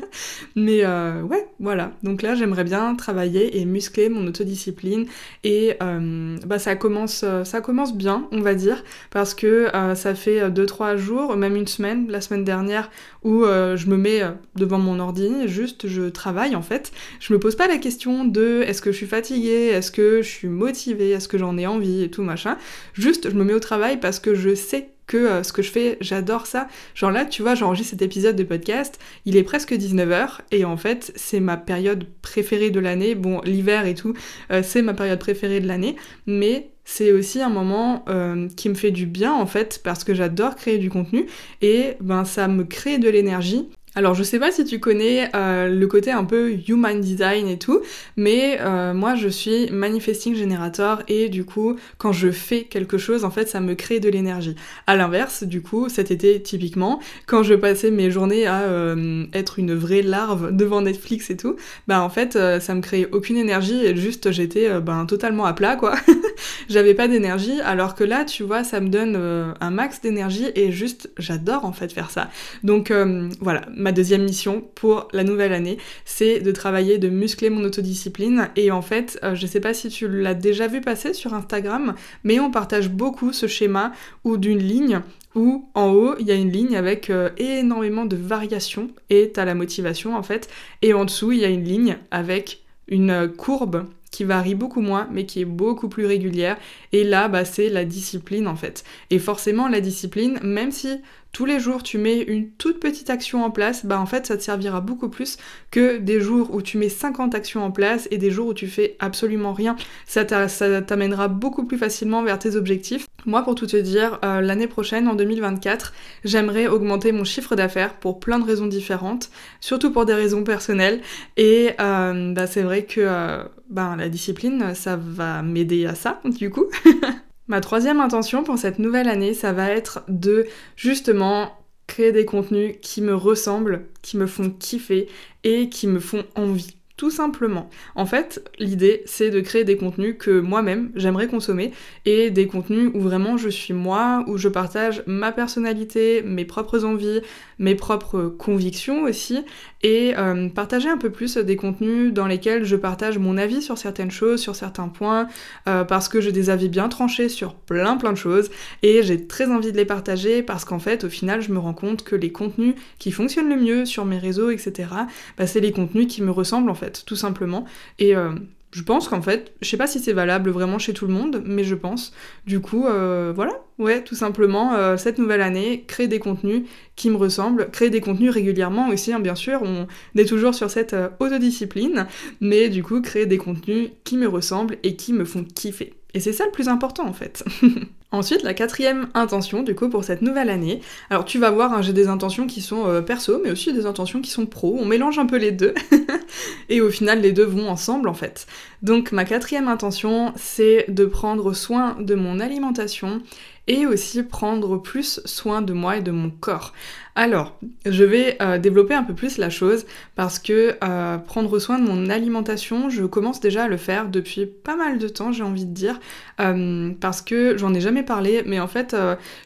Mais 0.54 0.84
ouais, 0.84 1.48
voilà. 1.58 1.92
Donc 2.04 2.22
là, 2.22 2.36
j'aimerais 2.36 2.64
bien 2.64 2.94
travailler 2.94 3.58
et 3.58 3.64
muscler 3.64 4.08
mon 4.08 4.26
autodiscipline 4.26 4.99
et 5.44 5.74
euh, 5.82 6.36
bah, 6.46 6.58
ça, 6.58 6.76
commence, 6.76 7.22
euh, 7.24 7.44
ça 7.44 7.60
commence 7.60 7.94
bien, 7.94 8.28
on 8.32 8.40
va 8.40 8.54
dire, 8.54 8.82
parce 9.10 9.34
que 9.34 9.74
euh, 9.74 9.94
ça 9.94 10.14
fait 10.14 10.50
2-3 10.50 10.96
jours, 10.96 11.36
même 11.36 11.56
une 11.56 11.66
semaine, 11.66 12.10
la 12.10 12.20
semaine 12.20 12.44
dernière, 12.44 12.90
où 13.22 13.44
je 13.44 13.86
me 13.86 13.96
mets 13.96 14.22
devant 14.56 14.78
mon 14.78 14.98
ordi, 14.98 15.28
juste 15.46 15.86
je 15.86 16.08
travaille 16.08 16.56
en 16.56 16.62
fait. 16.62 16.92
Je 17.20 17.32
me 17.32 17.38
pose 17.38 17.54
pas 17.54 17.68
la 17.68 17.76
question 17.76 18.24
de 18.24 18.62
est-ce 18.66 18.80
que 18.80 18.92
je 18.92 18.96
suis 18.96 19.06
fatiguée, 19.06 19.68
est-ce 19.68 19.90
que 19.90 20.22
je 20.22 20.28
suis 20.28 20.48
motivée, 20.48 21.10
est-ce 21.10 21.28
que 21.28 21.36
j'en 21.36 21.58
ai 21.58 21.66
envie 21.66 22.02
et 22.02 22.10
tout 22.10 22.22
machin. 22.22 22.56
Juste 22.94 23.30
je 23.30 23.34
me 23.34 23.44
mets 23.44 23.54
au 23.54 23.60
travail 23.60 23.98
parce 24.00 24.20
que 24.20 24.34
je 24.34 24.54
sais 24.54 24.88
que 25.10 25.16
euh, 25.16 25.42
ce 25.42 25.52
que 25.52 25.60
je 25.60 25.72
fais, 25.72 25.98
j'adore 26.00 26.46
ça. 26.46 26.68
Genre 26.94 27.10
là, 27.10 27.24
tu 27.24 27.42
vois, 27.42 27.56
j'enregistre 27.56 27.90
cet 27.90 28.02
épisode 28.02 28.36
de 28.36 28.44
podcast, 28.44 29.00
il 29.26 29.36
est 29.36 29.42
presque 29.42 29.72
19h, 29.72 30.38
et 30.52 30.64
en 30.64 30.76
fait, 30.76 31.12
c'est 31.16 31.40
ma 31.40 31.56
période 31.56 32.06
préférée 32.22 32.70
de 32.70 32.78
l'année. 32.78 33.16
Bon, 33.16 33.40
l'hiver 33.44 33.86
et 33.86 33.96
tout, 33.96 34.14
euh, 34.52 34.62
c'est 34.62 34.82
ma 34.82 34.94
période 34.94 35.18
préférée 35.18 35.58
de 35.58 35.66
l'année, 35.66 35.96
mais 36.26 36.70
c'est 36.84 37.10
aussi 37.10 37.42
un 37.42 37.48
moment 37.48 38.04
euh, 38.08 38.48
qui 38.56 38.68
me 38.68 38.74
fait 38.74 38.90
du 38.90 39.06
bien 39.06 39.32
en 39.32 39.46
fait 39.46 39.80
parce 39.84 40.02
que 40.02 40.12
j'adore 40.12 40.56
créer 40.56 40.78
du 40.78 40.90
contenu 40.90 41.26
et 41.62 41.96
ben 42.00 42.24
ça 42.24 42.48
me 42.48 42.64
crée 42.64 42.98
de 42.98 43.08
l'énergie 43.08 43.68
alors 43.96 44.14
je 44.14 44.22
sais 44.22 44.38
pas 44.38 44.52
si 44.52 44.64
tu 44.64 44.78
connais 44.78 45.28
euh, 45.34 45.66
le 45.66 45.86
côté 45.88 46.12
un 46.12 46.24
peu 46.24 46.52
human 46.68 47.00
design 47.00 47.48
et 47.48 47.58
tout, 47.58 47.80
mais 48.16 48.58
euh, 48.60 48.94
moi 48.94 49.16
je 49.16 49.26
suis 49.26 49.68
manifesting 49.72 50.36
generator 50.36 51.02
et 51.08 51.28
du 51.28 51.44
coup 51.44 51.74
quand 51.98 52.12
je 52.12 52.30
fais 52.30 52.62
quelque 52.62 52.98
chose 52.98 53.24
en 53.24 53.30
fait 53.30 53.48
ça 53.48 53.58
me 53.58 53.74
crée 53.74 53.98
de 53.98 54.08
l'énergie. 54.08 54.54
À 54.86 54.94
l'inverse 54.94 55.42
du 55.42 55.60
coup 55.60 55.88
cet 55.88 56.12
été 56.12 56.40
typiquement 56.40 57.00
quand 57.26 57.42
je 57.42 57.54
passais 57.54 57.90
mes 57.90 58.12
journées 58.12 58.46
à 58.46 58.60
euh, 58.60 59.24
être 59.32 59.58
une 59.58 59.74
vraie 59.74 60.02
larve 60.02 60.52
devant 60.56 60.82
Netflix 60.82 61.28
et 61.30 61.36
tout, 61.36 61.56
bah 61.88 62.00
en 62.00 62.10
fait 62.10 62.38
ça 62.60 62.74
me 62.76 62.80
créait 62.82 63.08
aucune 63.10 63.38
énergie 63.38 63.84
et 63.84 63.96
juste 63.96 64.30
j'étais 64.30 64.80
ben 64.80 65.04
totalement 65.04 65.46
à 65.46 65.52
plat 65.52 65.74
quoi. 65.74 65.96
J'avais 66.68 66.94
pas 66.94 67.08
d'énergie 67.08 67.60
alors 67.64 67.96
que 67.96 68.04
là 68.04 68.24
tu 68.24 68.44
vois 68.44 68.62
ça 68.62 68.80
me 68.80 68.88
donne 68.88 69.16
un 69.60 69.70
max 69.70 70.00
d'énergie 70.00 70.46
et 70.54 70.70
juste 70.70 71.10
j'adore 71.18 71.64
en 71.64 71.72
fait 71.72 71.92
faire 71.92 72.12
ça. 72.12 72.30
Donc 72.62 72.92
voilà 73.40 73.62
ma 73.80 73.92
deuxième 73.92 74.22
mission 74.22 74.62
pour 74.74 75.08
la 75.12 75.24
nouvelle 75.24 75.52
année, 75.52 75.78
c'est 76.04 76.40
de 76.40 76.52
travailler, 76.52 76.98
de 76.98 77.08
muscler 77.08 77.50
mon 77.50 77.64
autodiscipline. 77.64 78.50
Et 78.56 78.70
en 78.70 78.82
fait, 78.82 79.18
euh, 79.24 79.34
je 79.34 79.46
sais 79.46 79.60
pas 79.60 79.74
si 79.74 79.88
tu 79.88 80.08
l'as 80.08 80.34
déjà 80.34 80.68
vu 80.68 80.80
passer 80.80 81.14
sur 81.14 81.34
Instagram, 81.34 81.94
mais 82.22 82.38
on 82.38 82.50
partage 82.50 82.90
beaucoup 82.90 83.32
ce 83.32 83.46
schéma 83.46 83.92
ou 84.24 84.36
d'une 84.36 84.58
ligne 84.58 85.00
où 85.34 85.68
en 85.74 85.90
haut 85.90 86.14
il 86.18 86.26
y 86.26 86.32
a 86.32 86.34
une 86.34 86.50
ligne 86.50 86.76
avec 86.76 87.08
euh, 87.08 87.30
énormément 87.38 88.04
de 88.04 88.16
variations 88.16 88.90
et 89.10 89.30
t'as 89.32 89.44
la 89.44 89.54
motivation 89.54 90.16
en 90.16 90.22
fait, 90.22 90.48
et 90.82 90.92
en 90.92 91.04
dessous 91.04 91.32
il 91.32 91.38
y 91.38 91.44
a 91.44 91.48
une 91.48 91.64
ligne 91.64 91.98
avec 92.10 92.62
une 92.88 93.30
courbe 93.36 93.86
qui 94.10 94.24
varie 94.24 94.54
beaucoup 94.54 94.80
moins 94.80 95.08
mais 95.12 95.26
qui 95.26 95.40
est 95.40 95.44
beaucoup 95.44 95.88
plus 95.88 96.06
régulière 96.06 96.56
et 96.92 97.04
là 97.04 97.28
bah 97.28 97.44
c'est 97.44 97.68
la 97.68 97.84
discipline 97.84 98.48
en 98.48 98.56
fait 98.56 98.84
et 99.10 99.18
forcément 99.18 99.68
la 99.68 99.80
discipline 99.80 100.38
même 100.42 100.72
si 100.72 101.00
tous 101.32 101.44
les 101.44 101.60
jours 101.60 101.82
tu 101.82 101.98
mets 101.98 102.20
une 102.22 102.50
toute 102.50 102.80
petite 102.80 103.10
action 103.10 103.44
en 103.44 103.50
place, 103.50 103.86
bah 103.86 104.00
en 104.00 104.06
fait 104.06 104.26
ça 104.26 104.36
te 104.36 104.42
servira 104.42 104.80
beaucoup 104.80 105.08
plus 105.08 105.36
que 105.70 105.98
des 105.98 106.20
jours 106.20 106.52
où 106.52 106.62
tu 106.62 106.78
mets 106.78 106.88
50 106.88 107.34
actions 107.34 107.64
en 107.64 107.70
place 107.70 108.08
et 108.10 108.18
des 108.18 108.30
jours 108.30 108.48
où 108.48 108.54
tu 108.54 108.66
fais 108.66 108.96
absolument 108.98 109.52
rien. 109.52 109.76
Ça 110.06 110.24
t'amènera 110.24 111.28
beaucoup 111.28 111.64
plus 111.64 111.78
facilement 111.78 112.22
vers 112.22 112.38
tes 112.38 112.56
objectifs. 112.56 113.06
Moi 113.26 113.42
pour 113.42 113.54
tout 113.54 113.66
te 113.66 113.76
dire, 113.76 114.18
euh, 114.24 114.40
l'année 114.40 114.66
prochaine, 114.66 115.08
en 115.08 115.14
2024, 115.14 115.92
j'aimerais 116.24 116.66
augmenter 116.66 117.12
mon 117.12 117.24
chiffre 117.24 117.54
d'affaires 117.54 117.94
pour 117.94 118.20
plein 118.20 118.38
de 118.38 118.44
raisons 118.44 118.66
différentes, 118.66 119.30
surtout 119.60 119.92
pour 119.92 120.06
des 120.06 120.14
raisons 120.14 120.44
personnelles. 120.44 121.00
Et 121.36 121.70
euh, 121.80 122.32
bah, 122.32 122.46
c'est 122.46 122.62
vrai 122.62 122.84
que 122.84 123.00
euh, 123.00 123.44
bah, 123.68 123.94
la 123.98 124.08
discipline, 124.08 124.74
ça 124.74 124.96
va 124.96 125.42
m'aider 125.42 125.86
à 125.86 125.94
ça 125.94 126.20
du 126.24 126.50
coup. 126.50 126.66
Ma 127.48 127.60
troisième 127.60 128.00
intention 128.00 128.44
pour 128.44 128.58
cette 128.58 128.78
nouvelle 128.78 129.08
année, 129.08 129.34
ça 129.34 129.52
va 129.52 129.70
être 129.70 130.04
de 130.08 130.46
justement 130.76 131.52
créer 131.88 132.12
des 132.12 132.24
contenus 132.24 132.76
qui 132.80 133.02
me 133.02 133.14
ressemblent, 133.14 133.86
qui 134.02 134.16
me 134.16 134.26
font 134.26 134.50
kiffer 134.50 135.08
et 135.42 135.68
qui 135.68 135.88
me 135.88 135.98
font 135.98 136.24
envie 136.36 136.76
tout 137.00 137.10
simplement. 137.10 137.70
En 137.94 138.04
fait, 138.04 138.46
l'idée, 138.58 139.00
c'est 139.06 139.30
de 139.30 139.40
créer 139.40 139.64
des 139.64 139.78
contenus 139.78 140.16
que 140.18 140.38
moi-même, 140.38 140.92
j'aimerais 140.94 141.28
consommer, 141.28 141.72
et 142.04 142.30
des 142.30 142.46
contenus 142.46 142.90
où 142.92 143.00
vraiment 143.00 143.38
je 143.38 143.48
suis 143.48 143.72
moi, 143.72 144.22
où 144.26 144.36
je 144.36 144.48
partage 144.48 145.02
ma 145.06 145.32
personnalité, 145.32 146.20
mes 146.20 146.44
propres 146.44 146.84
envies, 146.84 147.22
mes 147.60 147.74
propres 147.74 148.24
convictions 148.24 149.04
aussi, 149.04 149.38
et 149.82 150.14
euh, 150.18 150.48
partager 150.48 150.88
un 150.88 150.96
peu 150.96 151.10
plus 151.10 151.36
des 151.36 151.56
contenus 151.56 152.12
dans 152.12 152.26
lesquels 152.26 152.64
je 152.64 152.74
partage 152.74 153.18
mon 153.18 153.36
avis 153.36 153.62
sur 153.62 153.78
certaines 153.78 154.10
choses, 154.10 154.40
sur 154.40 154.56
certains 154.56 154.88
points, 154.88 155.28
euh, 155.68 155.84
parce 155.84 156.08
que 156.08 156.20
j'ai 156.20 156.32
des 156.32 156.50
avis 156.50 156.68
bien 156.68 156.88
tranchés 156.88 157.28
sur 157.28 157.54
plein 157.54 157.96
plein 157.98 158.12
de 158.12 158.18
choses, 158.18 158.50
et 158.82 159.02
j'ai 159.02 159.26
très 159.26 159.46
envie 159.46 159.72
de 159.72 159.76
les 159.76 159.84
partager 159.84 160.42
parce 160.42 160.64
qu'en 160.64 160.78
fait, 160.78 161.04
au 161.04 161.08
final, 161.10 161.42
je 161.42 161.52
me 161.52 161.58
rends 161.58 161.74
compte 161.74 162.02
que 162.02 162.16
les 162.16 162.32
contenus 162.32 162.74
qui 162.98 163.12
fonctionnent 163.12 163.50
le 163.50 163.56
mieux 163.56 163.84
sur 163.84 164.06
mes 164.06 164.18
réseaux, 164.18 164.50
etc., 164.50 164.88
bah, 165.36 165.46
c'est 165.46 165.60
les 165.60 165.72
contenus 165.72 166.06
qui 166.06 166.22
me 166.22 166.30
ressemblent 166.30 166.70
en 166.70 166.74
fait 166.74 167.04
tout 167.06 167.16
simplement. 167.16 167.66
Et 167.98 168.16
euh, 168.16 168.32
je 168.72 168.82
pense 168.82 169.08
qu'en 169.08 169.20
fait, 169.20 169.52
je 169.60 169.68
sais 169.68 169.76
pas 169.76 169.86
si 169.86 169.98
c'est 169.98 170.12
valable 170.12 170.50
vraiment 170.50 170.78
chez 170.78 170.92
tout 170.92 171.06
le 171.06 171.12
monde, 171.12 171.42
mais 171.44 171.64
je 171.64 171.74
pense. 171.74 172.12
Du 172.46 172.60
coup, 172.60 172.86
euh, 172.86 173.32
voilà, 173.34 173.52
ouais, 173.78 174.02
tout 174.04 174.14
simplement, 174.14 174.74
euh, 174.74 174.96
cette 174.96 175.18
nouvelle 175.18 175.40
année, 175.40 175.84
créer 175.86 176.08
des 176.08 176.20
contenus 176.20 176.62
qui 176.96 177.10
me 177.10 177.16
ressemblent, 177.16 177.70
créer 177.70 177.90
des 177.90 178.00
contenus 178.00 178.30
régulièrement 178.30 178.88
aussi, 178.88 179.12
hein, 179.12 179.20
bien 179.20 179.34
sûr, 179.34 179.62
on 179.62 179.86
est 180.16 180.24
toujours 180.24 180.54
sur 180.54 180.70
cette 180.70 180.94
autodiscipline, 181.18 182.06
mais 182.40 182.68
du 182.68 182.82
coup, 182.82 183.00
créer 183.00 183.26
des 183.26 183.38
contenus 183.38 183.90
qui 184.04 184.16
me 184.16 184.28
ressemblent 184.28 184.76
et 184.82 184.96
qui 184.96 185.12
me 185.12 185.24
font 185.24 185.44
kiffer. 185.44 185.94
Et 186.14 186.20
c'est 186.20 186.32
ça 186.32 186.44
le 186.44 186.50
plus 186.50 186.68
important 186.68 187.06
en 187.06 187.12
fait. 187.12 187.44
Ensuite, 188.12 188.42
la 188.42 188.54
quatrième 188.54 189.08
intention, 189.14 189.62
du 189.62 189.76
coup, 189.76 189.88
pour 189.88 190.02
cette 190.02 190.20
nouvelle 190.20 190.50
année. 190.50 190.80
Alors, 191.10 191.24
tu 191.24 191.38
vas 191.38 191.50
voir, 191.50 191.72
hein, 191.72 191.80
j'ai 191.80 191.92
des 191.92 192.08
intentions 192.08 192.48
qui 192.48 192.60
sont 192.60 192.88
euh, 192.88 193.02
perso, 193.02 193.40
mais 193.44 193.52
aussi 193.52 193.72
des 193.72 193.86
intentions 193.86 194.20
qui 194.20 194.30
sont 194.30 194.46
pro. 194.46 194.76
On 194.80 194.84
mélange 194.84 195.20
un 195.20 195.26
peu 195.26 195.36
les 195.36 195.52
deux. 195.52 195.74
et 196.68 196.80
au 196.80 196.90
final, 196.90 197.20
les 197.20 197.30
deux 197.30 197.44
vont 197.44 197.68
ensemble, 197.68 198.08
en 198.08 198.14
fait. 198.14 198.48
Donc, 198.82 199.12
ma 199.12 199.24
quatrième 199.24 199.68
intention, 199.68 200.32
c'est 200.34 200.86
de 200.88 201.04
prendre 201.04 201.52
soin 201.52 201.96
de 202.00 202.16
mon 202.16 202.40
alimentation 202.40 203.22
et 203.68 203.86
aussi 203.86 204.24
prendre 204.24 204.78
plus 204.78 205.20
soin 205.24 205.62
de 205.62 205.72
moi 205.72 205.98
et 205.98 206.02
de 206.02 206.10
mon 206.10 206.30
corps. 206.30 206.72
Alors, 207.16 207.58
je 207.86 208.04
vais 208.04 208.36
euh, 208.40 208.58
développer 208.58 208.94
un 208.94 209.02
peu 209.02 209.14
plus 209.14 209.36
la 209.38 209.50
chose 209.50 209.84
parce 210.14 210.38
que 210.38 210.76
euh, 210.82 211.18
prendre 211.18 211.58
soin 211.58 211.78
de 211.78 211.84
mon 211.84 212.08
alimentation, 212.08 212.88
je 212.88 213.04
commence 213.04 213.40
déjà 213.40 213.64
à 213.64 213.68
le 213.68 213.76
faire 213.76 214.08
depuis 214.08 214.46
pas 214.46 214.76
mal 214.76 214.98
de 214.98 215.08
temps, 215.08 215.32
j'ai 215.32 215.42
envie 215.42 215.66
de 215.66 215.74
dire, 215.74 215.98
euh, 216.40 216.92
parce 217.00 217.20
que 217.20 217.56
j'en 217.58 217.74
ai 217.74 217.80
jamais 217.80 218.04
parlé, 218.04 218.42
mais 218.46 218.60
en 218.60 218.68
fait, 218.68 218.96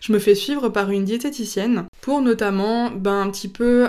je 0.00 0.12
me 0.12 0.18
fais 0.18 0.35
suivre 0.35 0.68
par 0.68 0.90
une 0.90 1.04
diététicienne 1.04 1.85
pour 2.02 2.21
notamment 2.21 2.90
ben, 2.90 3.23
un 3.23 3.30
petit 3.30 3.49
peu 3.49 3.88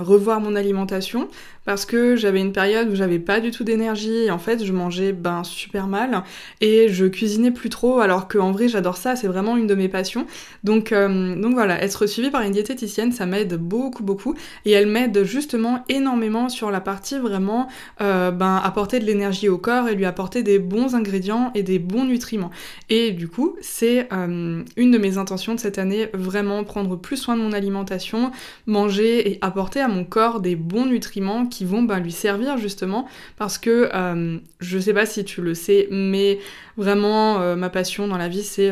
revoir 0.00 0.40
mon 0.40 0.56
alimentation, 0.56 1.28
parce 1.66 1.84
que 1.84 2.16
j'avais 2.16 2.40
une 2.40 2.52
période 2.52 2.88
où 2.88 2.94
j'avais 2.94 3.18
pas 3.18 3.40
du 3.40 3.50
tout 3.50 3.64
d'énergie 3.64 4.24
et 4.24 4.30
en 4.30 4.38
fait 4.38 4.64
je 4.64 4.72
mangeais 4.72 5.12
ben 5.12 5.44
super 5.44 5.86
mal 5.86 6.24
et 6.62 6.88
je 6.88 7.04
cuisinais 7.04 7.50
plus 7.50 7.68
trop 7.68 8.00
alors 8.00 8.28
qu'en 8.28 8.50
vrai 8.50 8.66
j'adore 8.68 8.96
ça, 8.96 9.14
c'est 9.14 9.28
vraiment 9.28 9.58
une 9.58 9.66
de 9.66 9.74
mes 9.74 9.88
passions. 9.88 10.26
Donc, 10.64 10.92
donc 10.92 11.52
voilà, 11.52 11.82
être 11.82 12.06
suivi 12.06 12.30
par 12.30 12.42
une 12.42 12.52
diététicienne 12.52 13.09
ça 13.12 13.26
m'aide 13.26 13.54
beaucoup 13.54 14.02
beaucoup 14.02 14.34
et 14.64 14.72
elle 14.72 14.86
m'aide 14.86 15.24
justement 15.24 15.84
énormément 15.88 16.48
sur 16.48 16.70
la 16.70 16.80
partie 16.80 17.18
vraiment 17.18 17.68
euh, 18.00 18.30
ben, 18.30 18.60
apporter 18.62 18.98
de 18.98 19.04
l'énergie 19.04 19.48
au 19.48 19.58
corps 19.58 19.88
et 19.88 19.94
lui 19.94 20.04
apporter 20.04 20.42
des 20.42 20.58
bons 20.58 20.94
ingrédients 20.94 21.50
et 21.54 21.62
des 21.62 21.78
bons 21.78 22.04
nutriments. 22.04 22.50
Et 22.88 23.12
du 23.12 23.28
coup, 23.28 23.56
c'est 23.60 24.08
euh, 24.12 24.62
une 24.76 24.90
de 24.90 24.98
mes 24.98 25.18
intentions 25.18 25.54
de 25.54 25.60
cette 25.60 25.78
année, 25.78 26.08
vraiment 26.14 26.64
prendre 26.64 26.96
plus 26.96 27.16
soin 27.16 27.36
de 27.36 27.42
mon 27.42 27.52
alimentation, 27.52 28.30
manger 28.66 29.30
et 29.30 29.38
apporter 29.40 29.80
à 29.80 29.88
mon 29.88 30.04
corps 30.04 30.40
des 30.40 30.56
bons 30.56 30.86
nutriments 30.86 31.46
qui 31.46 31.64
vont 31.64 31.82
ben, 31.82 32.00
lui 32.00 32.12
servir 32.12 32.58
justement 32.58 33.06
parce 33.36 33.58
que 33.58 33.90
euh, 33.94 34.38
je 34.60 34.78
sais 34.78 34.94
pas 34.94 35.06
si 35.06 35.24
tu 35.24 35.42
le 35.42 35.54
sais, 35.54 35.88
mais 35.90 36.38
vraiment 36.76 37.56
ma 37.56 37.68
passion 37.68 38.08
dans 38.08 38.16
la 38.16 38.28
vie 38.28 38.42
c'est 38.42 38.70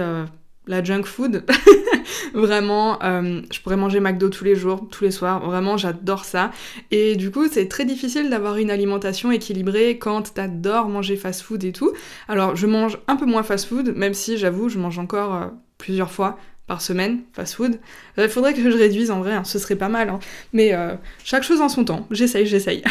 la 0.68 0.84
junk 0.84 1.04
food. 1.04 1.44
vraiment, 2.34 3.02
euh, 3.02 3.40
je 3.52 3.60
pourrais 3.60 3.76
manger 3.76 4.00
McDo 4.00 4.28
tous 4.28 4.44
les 4.44 4.54
jours, 4.54 4.86
tous 4.90 5.04
les 5.04 5.10
soirs. 5.10 5.44
Vraiment, 5.44 5.76
j'adore 5.76 6.24
ça. 6.24 6.52
Et 6.90 7.16
du 7.16 7.30
coup, 7.30 7.48
c'est 7.50 7.68
très 7.68 7.84
difficile 7.84 8.30
d'avoir 8.30 8.56
une 8.56 8.70
alimentation 8.70 9.32
équilibrée 9.32 9.98
quand 9.98 10.34
t'adores 10.34 10.88
manger 10.88 11.16
fast 11.16 11.42
food 11.42 11.64
et 11.64 11.72
tout. 11.72 11.92
Alors, 12.28 12.54
je 12.54 12.66
mange 12.66 12.98
un 13.08 13.16
peu 13.16 13.26
moins 13.26 13.42
fast 13.42 13.66
food, 13.66 13.94
même 13.96 14.14
si 14.14 14.36
j'avoue, 14.36 14.68
je 14.68 14.78
mange 14.78 14.98
encore 14.98 15.34
euh, 15.34 15.46
plusieurs 15.78 16.10
fois 16.10 16.38
par 16.68 16.82
semaine, 16.82 17.20
fast 17.32 17.54
food. 17.54 17.80
Il 18.16 18.24
euh, 18.24 18.28
faudrait 18.28 18.52
que 18.52 18.70
je 18.70 18.76
réduise 18.76 19.10
en 19.10 19.20
vrai, 19.20 19.32
hein, 19.32 19.42
ce 19.42 19.58
serait 19.58 19.74
pas 19.74 19.88
mal. 19.88 20.10
Hein. 20.10 20.20
Mais 20.52 20.74
euh, 20.74 20.94
chaque 21.24 21.42
chose 21.42 21.60
en 21.62 21.68
son 21.68 21.84
temps, 21.84 22.06
j'essaye, 22.10 22.46
j'essaye. 22.46 22.84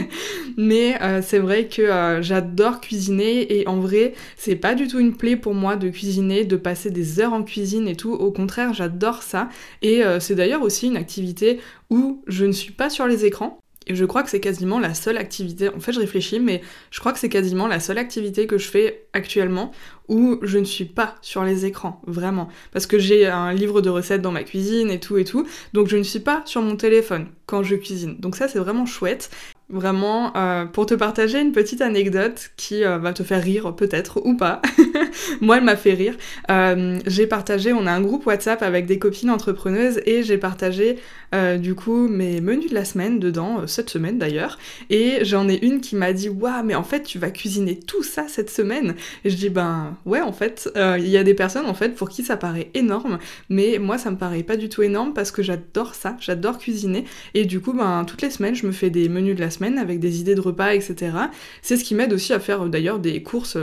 Mais 0.58 1.00
euh, 1.00 1.22
c'est 1.22 1.38
vrai 1.38 1.68
que 1.68 2.18
j'adore 2.20 2.80
cuisiner 2.80 3.60
et 3.60 3.68
en 3.68 3.78
vrai, 3.78 4.14
c'est 4.36 4.56
pas 4.56 4.74
du 4.74 4.88
tout 4.88 4.98
une 4.98 5.16
plaie 5.16 5.36
pour 5.36 5.54
moi 5.54 5.76
de 5.76 5.88
cuisiner, 5.88 6.44
de 6.44 6.56
passer 6.56 6.90
des 6.90 7.20
heures 7.20 7.32
en 7.32 7.44
cuisine 7.44 7.86
et 7.88 7.96
tout. 7.96 8.12
Au 8.12 8.32
contraire, 8.32 8.74
j'adore 8.74 9.22
ça. 9.22 9.48
Et 9.80 10.02
c'est 10.18 10.34
d'ailleurs 10.34 10.62
aussi 10.62 10.88
une 10.88 10.96
activité 10.96 11.60
où 11.88 12.22
je 12.26 12.44
ne 12.44 12.52
suis 12.52 12.72
pas 12.72 12.90
sur 12.90 13.06
les 13.06 13.24
écrans. 13.24 13.60
Et 13.86 13.94
je 13.94 14.04
crois 14.04 14.22
que 14.22 14.30
c'est 14.30 14.40
quasiment 14.40 14.78
la 14.78 14.94
seule 14.94 15.16
activité, 15.16 15.68
en 15.68 15.80
fait 15.80 15.92
je 15.92 16.00
réfléchis, 16.00 16.38
mais 16.38 16.60
je 16.90 17.00
crois 17.00 17.12
que 17.12 17.18
c'est 17.18 17.30
quasiment 17.30 17.66
la 17.66 17.80
seule 17.80 17.98
activité 17.98 18.46
que 18.46 18.58
je 18.58 18.68
fais 18.68 19.06
actuellement 19.14 19.72
où 20.10 20.38
je 20.42 20.58
ne 20.58 20.64
suis 20.64 20.84
pas 20.84 21.14
sur 21.22 21.44
les 21.44 21.64
écrans, 21.64 22.02
vraiment. 22.06 22.48
Parce 22.72 22.86
que 22.86 22.98
j'ai 22.98 23.26
un 23.26 23.54
livre 23.54 23.80
de 23.80 23.88
recettes 23.88 24.20
dans 24.20 24.32
ma 24.32 24.42
cuisine 24.42 24.90
et 24.90 25.00
tout 25.00 25.16
et 25.16 25.24
tout, 25.24 25.46
donc 25.72 25.88
je 25.88 25.96
ne 25.96 26.02
suis 26.02 26.20
pas 26.20 26.42
sur 26.44 26.60
mon 26.60 26.76
téléphone 26.76 27.28
quand 27.46 27.62
je 27.62 27.76
cuisine. 27.76 28.16
Donc 28.18 28.36
ça 28.36 28.48
c'est 28.48 28.58
vraiment 28.58 28.84
chouette. 28.84 29.30
Vraiment, 29.72 30.36
euh, 30.36 30.64
pour 30.64 30.84
te 30.86 30.94
partager 30.94 31.40
une 31.40 31.52
petite 31.52 31.80
anecdote 31.80 32.50
qui 32.56 32.84
euh, 32.84 32.98
va 32.98 33.12
te 33.12 33.22
faire 33.22 33.40
rire 33.40 33.72
peut-être 33.76 34.20
ou 34.24 34.36
pas. 34.36 34.60
Moi, 35.40 35.58
elle 35.58 35.64
m'a 35.64 35.76
fait 35.76 35.94
rire. 35.94 36.16
Euh, 36.50 36.98
j'ai 37.06 37.28
partagé, 37.28 37.72
on 37.72 37.86
a 37.86 37.92
un 37.92 38.00
groupe 38.00 38.26
WhatsApp 38.26 38.64
avec 38.64 38.86
des 38.86 38.98
copines 38.98 39.30
entrepreneuses 39.30 40.00
et 40.06 40.24
j'ai 40.24 40.38
partagé 40.38 40.96
du 41.60 41.76
coup 41.76 42.08
mes 42.08 42.40
menus 42.40 42.70
de 42.70 42.74
la 42.74 42.84
semaine 42.84 43.20
dedans, 43.20 43.64
cette 43.68 43.88
semaine 43.88 44.18
d'ailleurs. 44.18 44.58
Et 44.90 45.24
j'en 45.24 45.48
ai 45.48 45.64
une 45.64 45.80
qui 45.80 45.94
m'a 45.94 46.12
dit 46.12 46.28
Waouh, 46.28 46.64
mais 46.64 46.74
en 46.74 46.82
fait, 46.82 47.04
tu 47.04 47.20
vas 47.20 47.30
cuisiner 47.30 47.78
tout 47.78 48.02
ça 48.02 48.24
cette 48.26 48.50
semaine. 48.50 48.96
Et 49.24 49.30
je 49.30 49.36
dis 49.36 49.48
Ben 49.48 49.96
ouais, 50.06 50.20
en 50.20 50.32
fait, 50.32 50.68
il 50.74 51.06
y 51.06 51.16
a 51.16 51.22
des 51.22 51.34
personnes 51.34 51.66
en 51.66 51.74
fait 51.74 51.90
pour 51.90 52.08
qui 52.08 52.24
ça 52.24 52.36
paraît 52.36 52.70
énorme, 52.74 53.20
mais 53.48 53.78
moi, 53.78 53.96
ça 53.96 54.10
me 54.10 54.16
paraît 54.16 54.42
pas 54.42 54.56
du 54.56 54.68
tout 54.68 54.82
énorme 54.82 55.14
parce 55.14 55.30
que 55.30 55.44
j'adore 55.44 55.94
ça, 55.94 56.16
j'adore 56.18 56.58
cuisiner. 56.58 57.04
Et 57.34 57.44
du 57.44 57.60
coup, 57.60 57.74
ben 57.74 58.04
toutes 58.04 58.22
les 58.22 58.30
semaines, 58.30 58.56
je 58.56 58.66
me 58.66 58.72
fais 58.72 58.90
des 58.90 59.08
menus 59.08 59.36
de 59.36 59.40
la 59.40 59.50
semaine 59.50 59.59
avec 59.78 60.00
des 60.00 60.20
idées 60.20 60.34
de 60.34 60.40
repas, 60.40 60.74
etc. 60.74 61.12
C'est 61.62 61.76
ce 61.76 61.84
qui 61.84 61.94
m'aide 61.94 62.12
aussi 62.12 62.32
à 62.32 62.40
faire 62.40 62.66
d'ailleurs 62.66 62.98
des 62.98 63.22
courses 63.22 63.56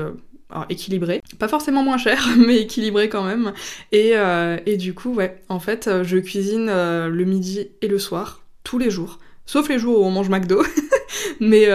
euh, 0.55 0.61
équilibrées. 0.69 1.21
Pas 1.39 1.49
forcément 1.49 1.83
moins 1.83 1.97
chères, 1.97 2.25
mais 2.37 2.61
équilibrées 2.61 3.09
quand 3.09 3.23
même. 3.23 3.51
Et, 3.91 4.11
euh, 4.13 4.57
et, 4.65 4.77
du 4.77 4.93
coup, 4.93 5.13
ouais, 5.13 5.41
en 5.49 5.59
fait, 5.59 5.87
euh, 5.87 6.05
je 6.05 6.17
cuisine 6.17 6.67
le 6.67 7.23
midi 7.25 7.67
et 7.81 7.87
le 7.87 7.99
soir, 7.99 8.43
tous 8.63 8.77
les 8.77 8.89
jours. 8.89 9.19
Sauf 9.45 9.67
les 9.67 9.77
jours 9.77 10.01
où 10.01 10.05
on 10.05 10.11
mange 10.11 10.29
McDo, 10.29 10.61
mais 11.41 11.65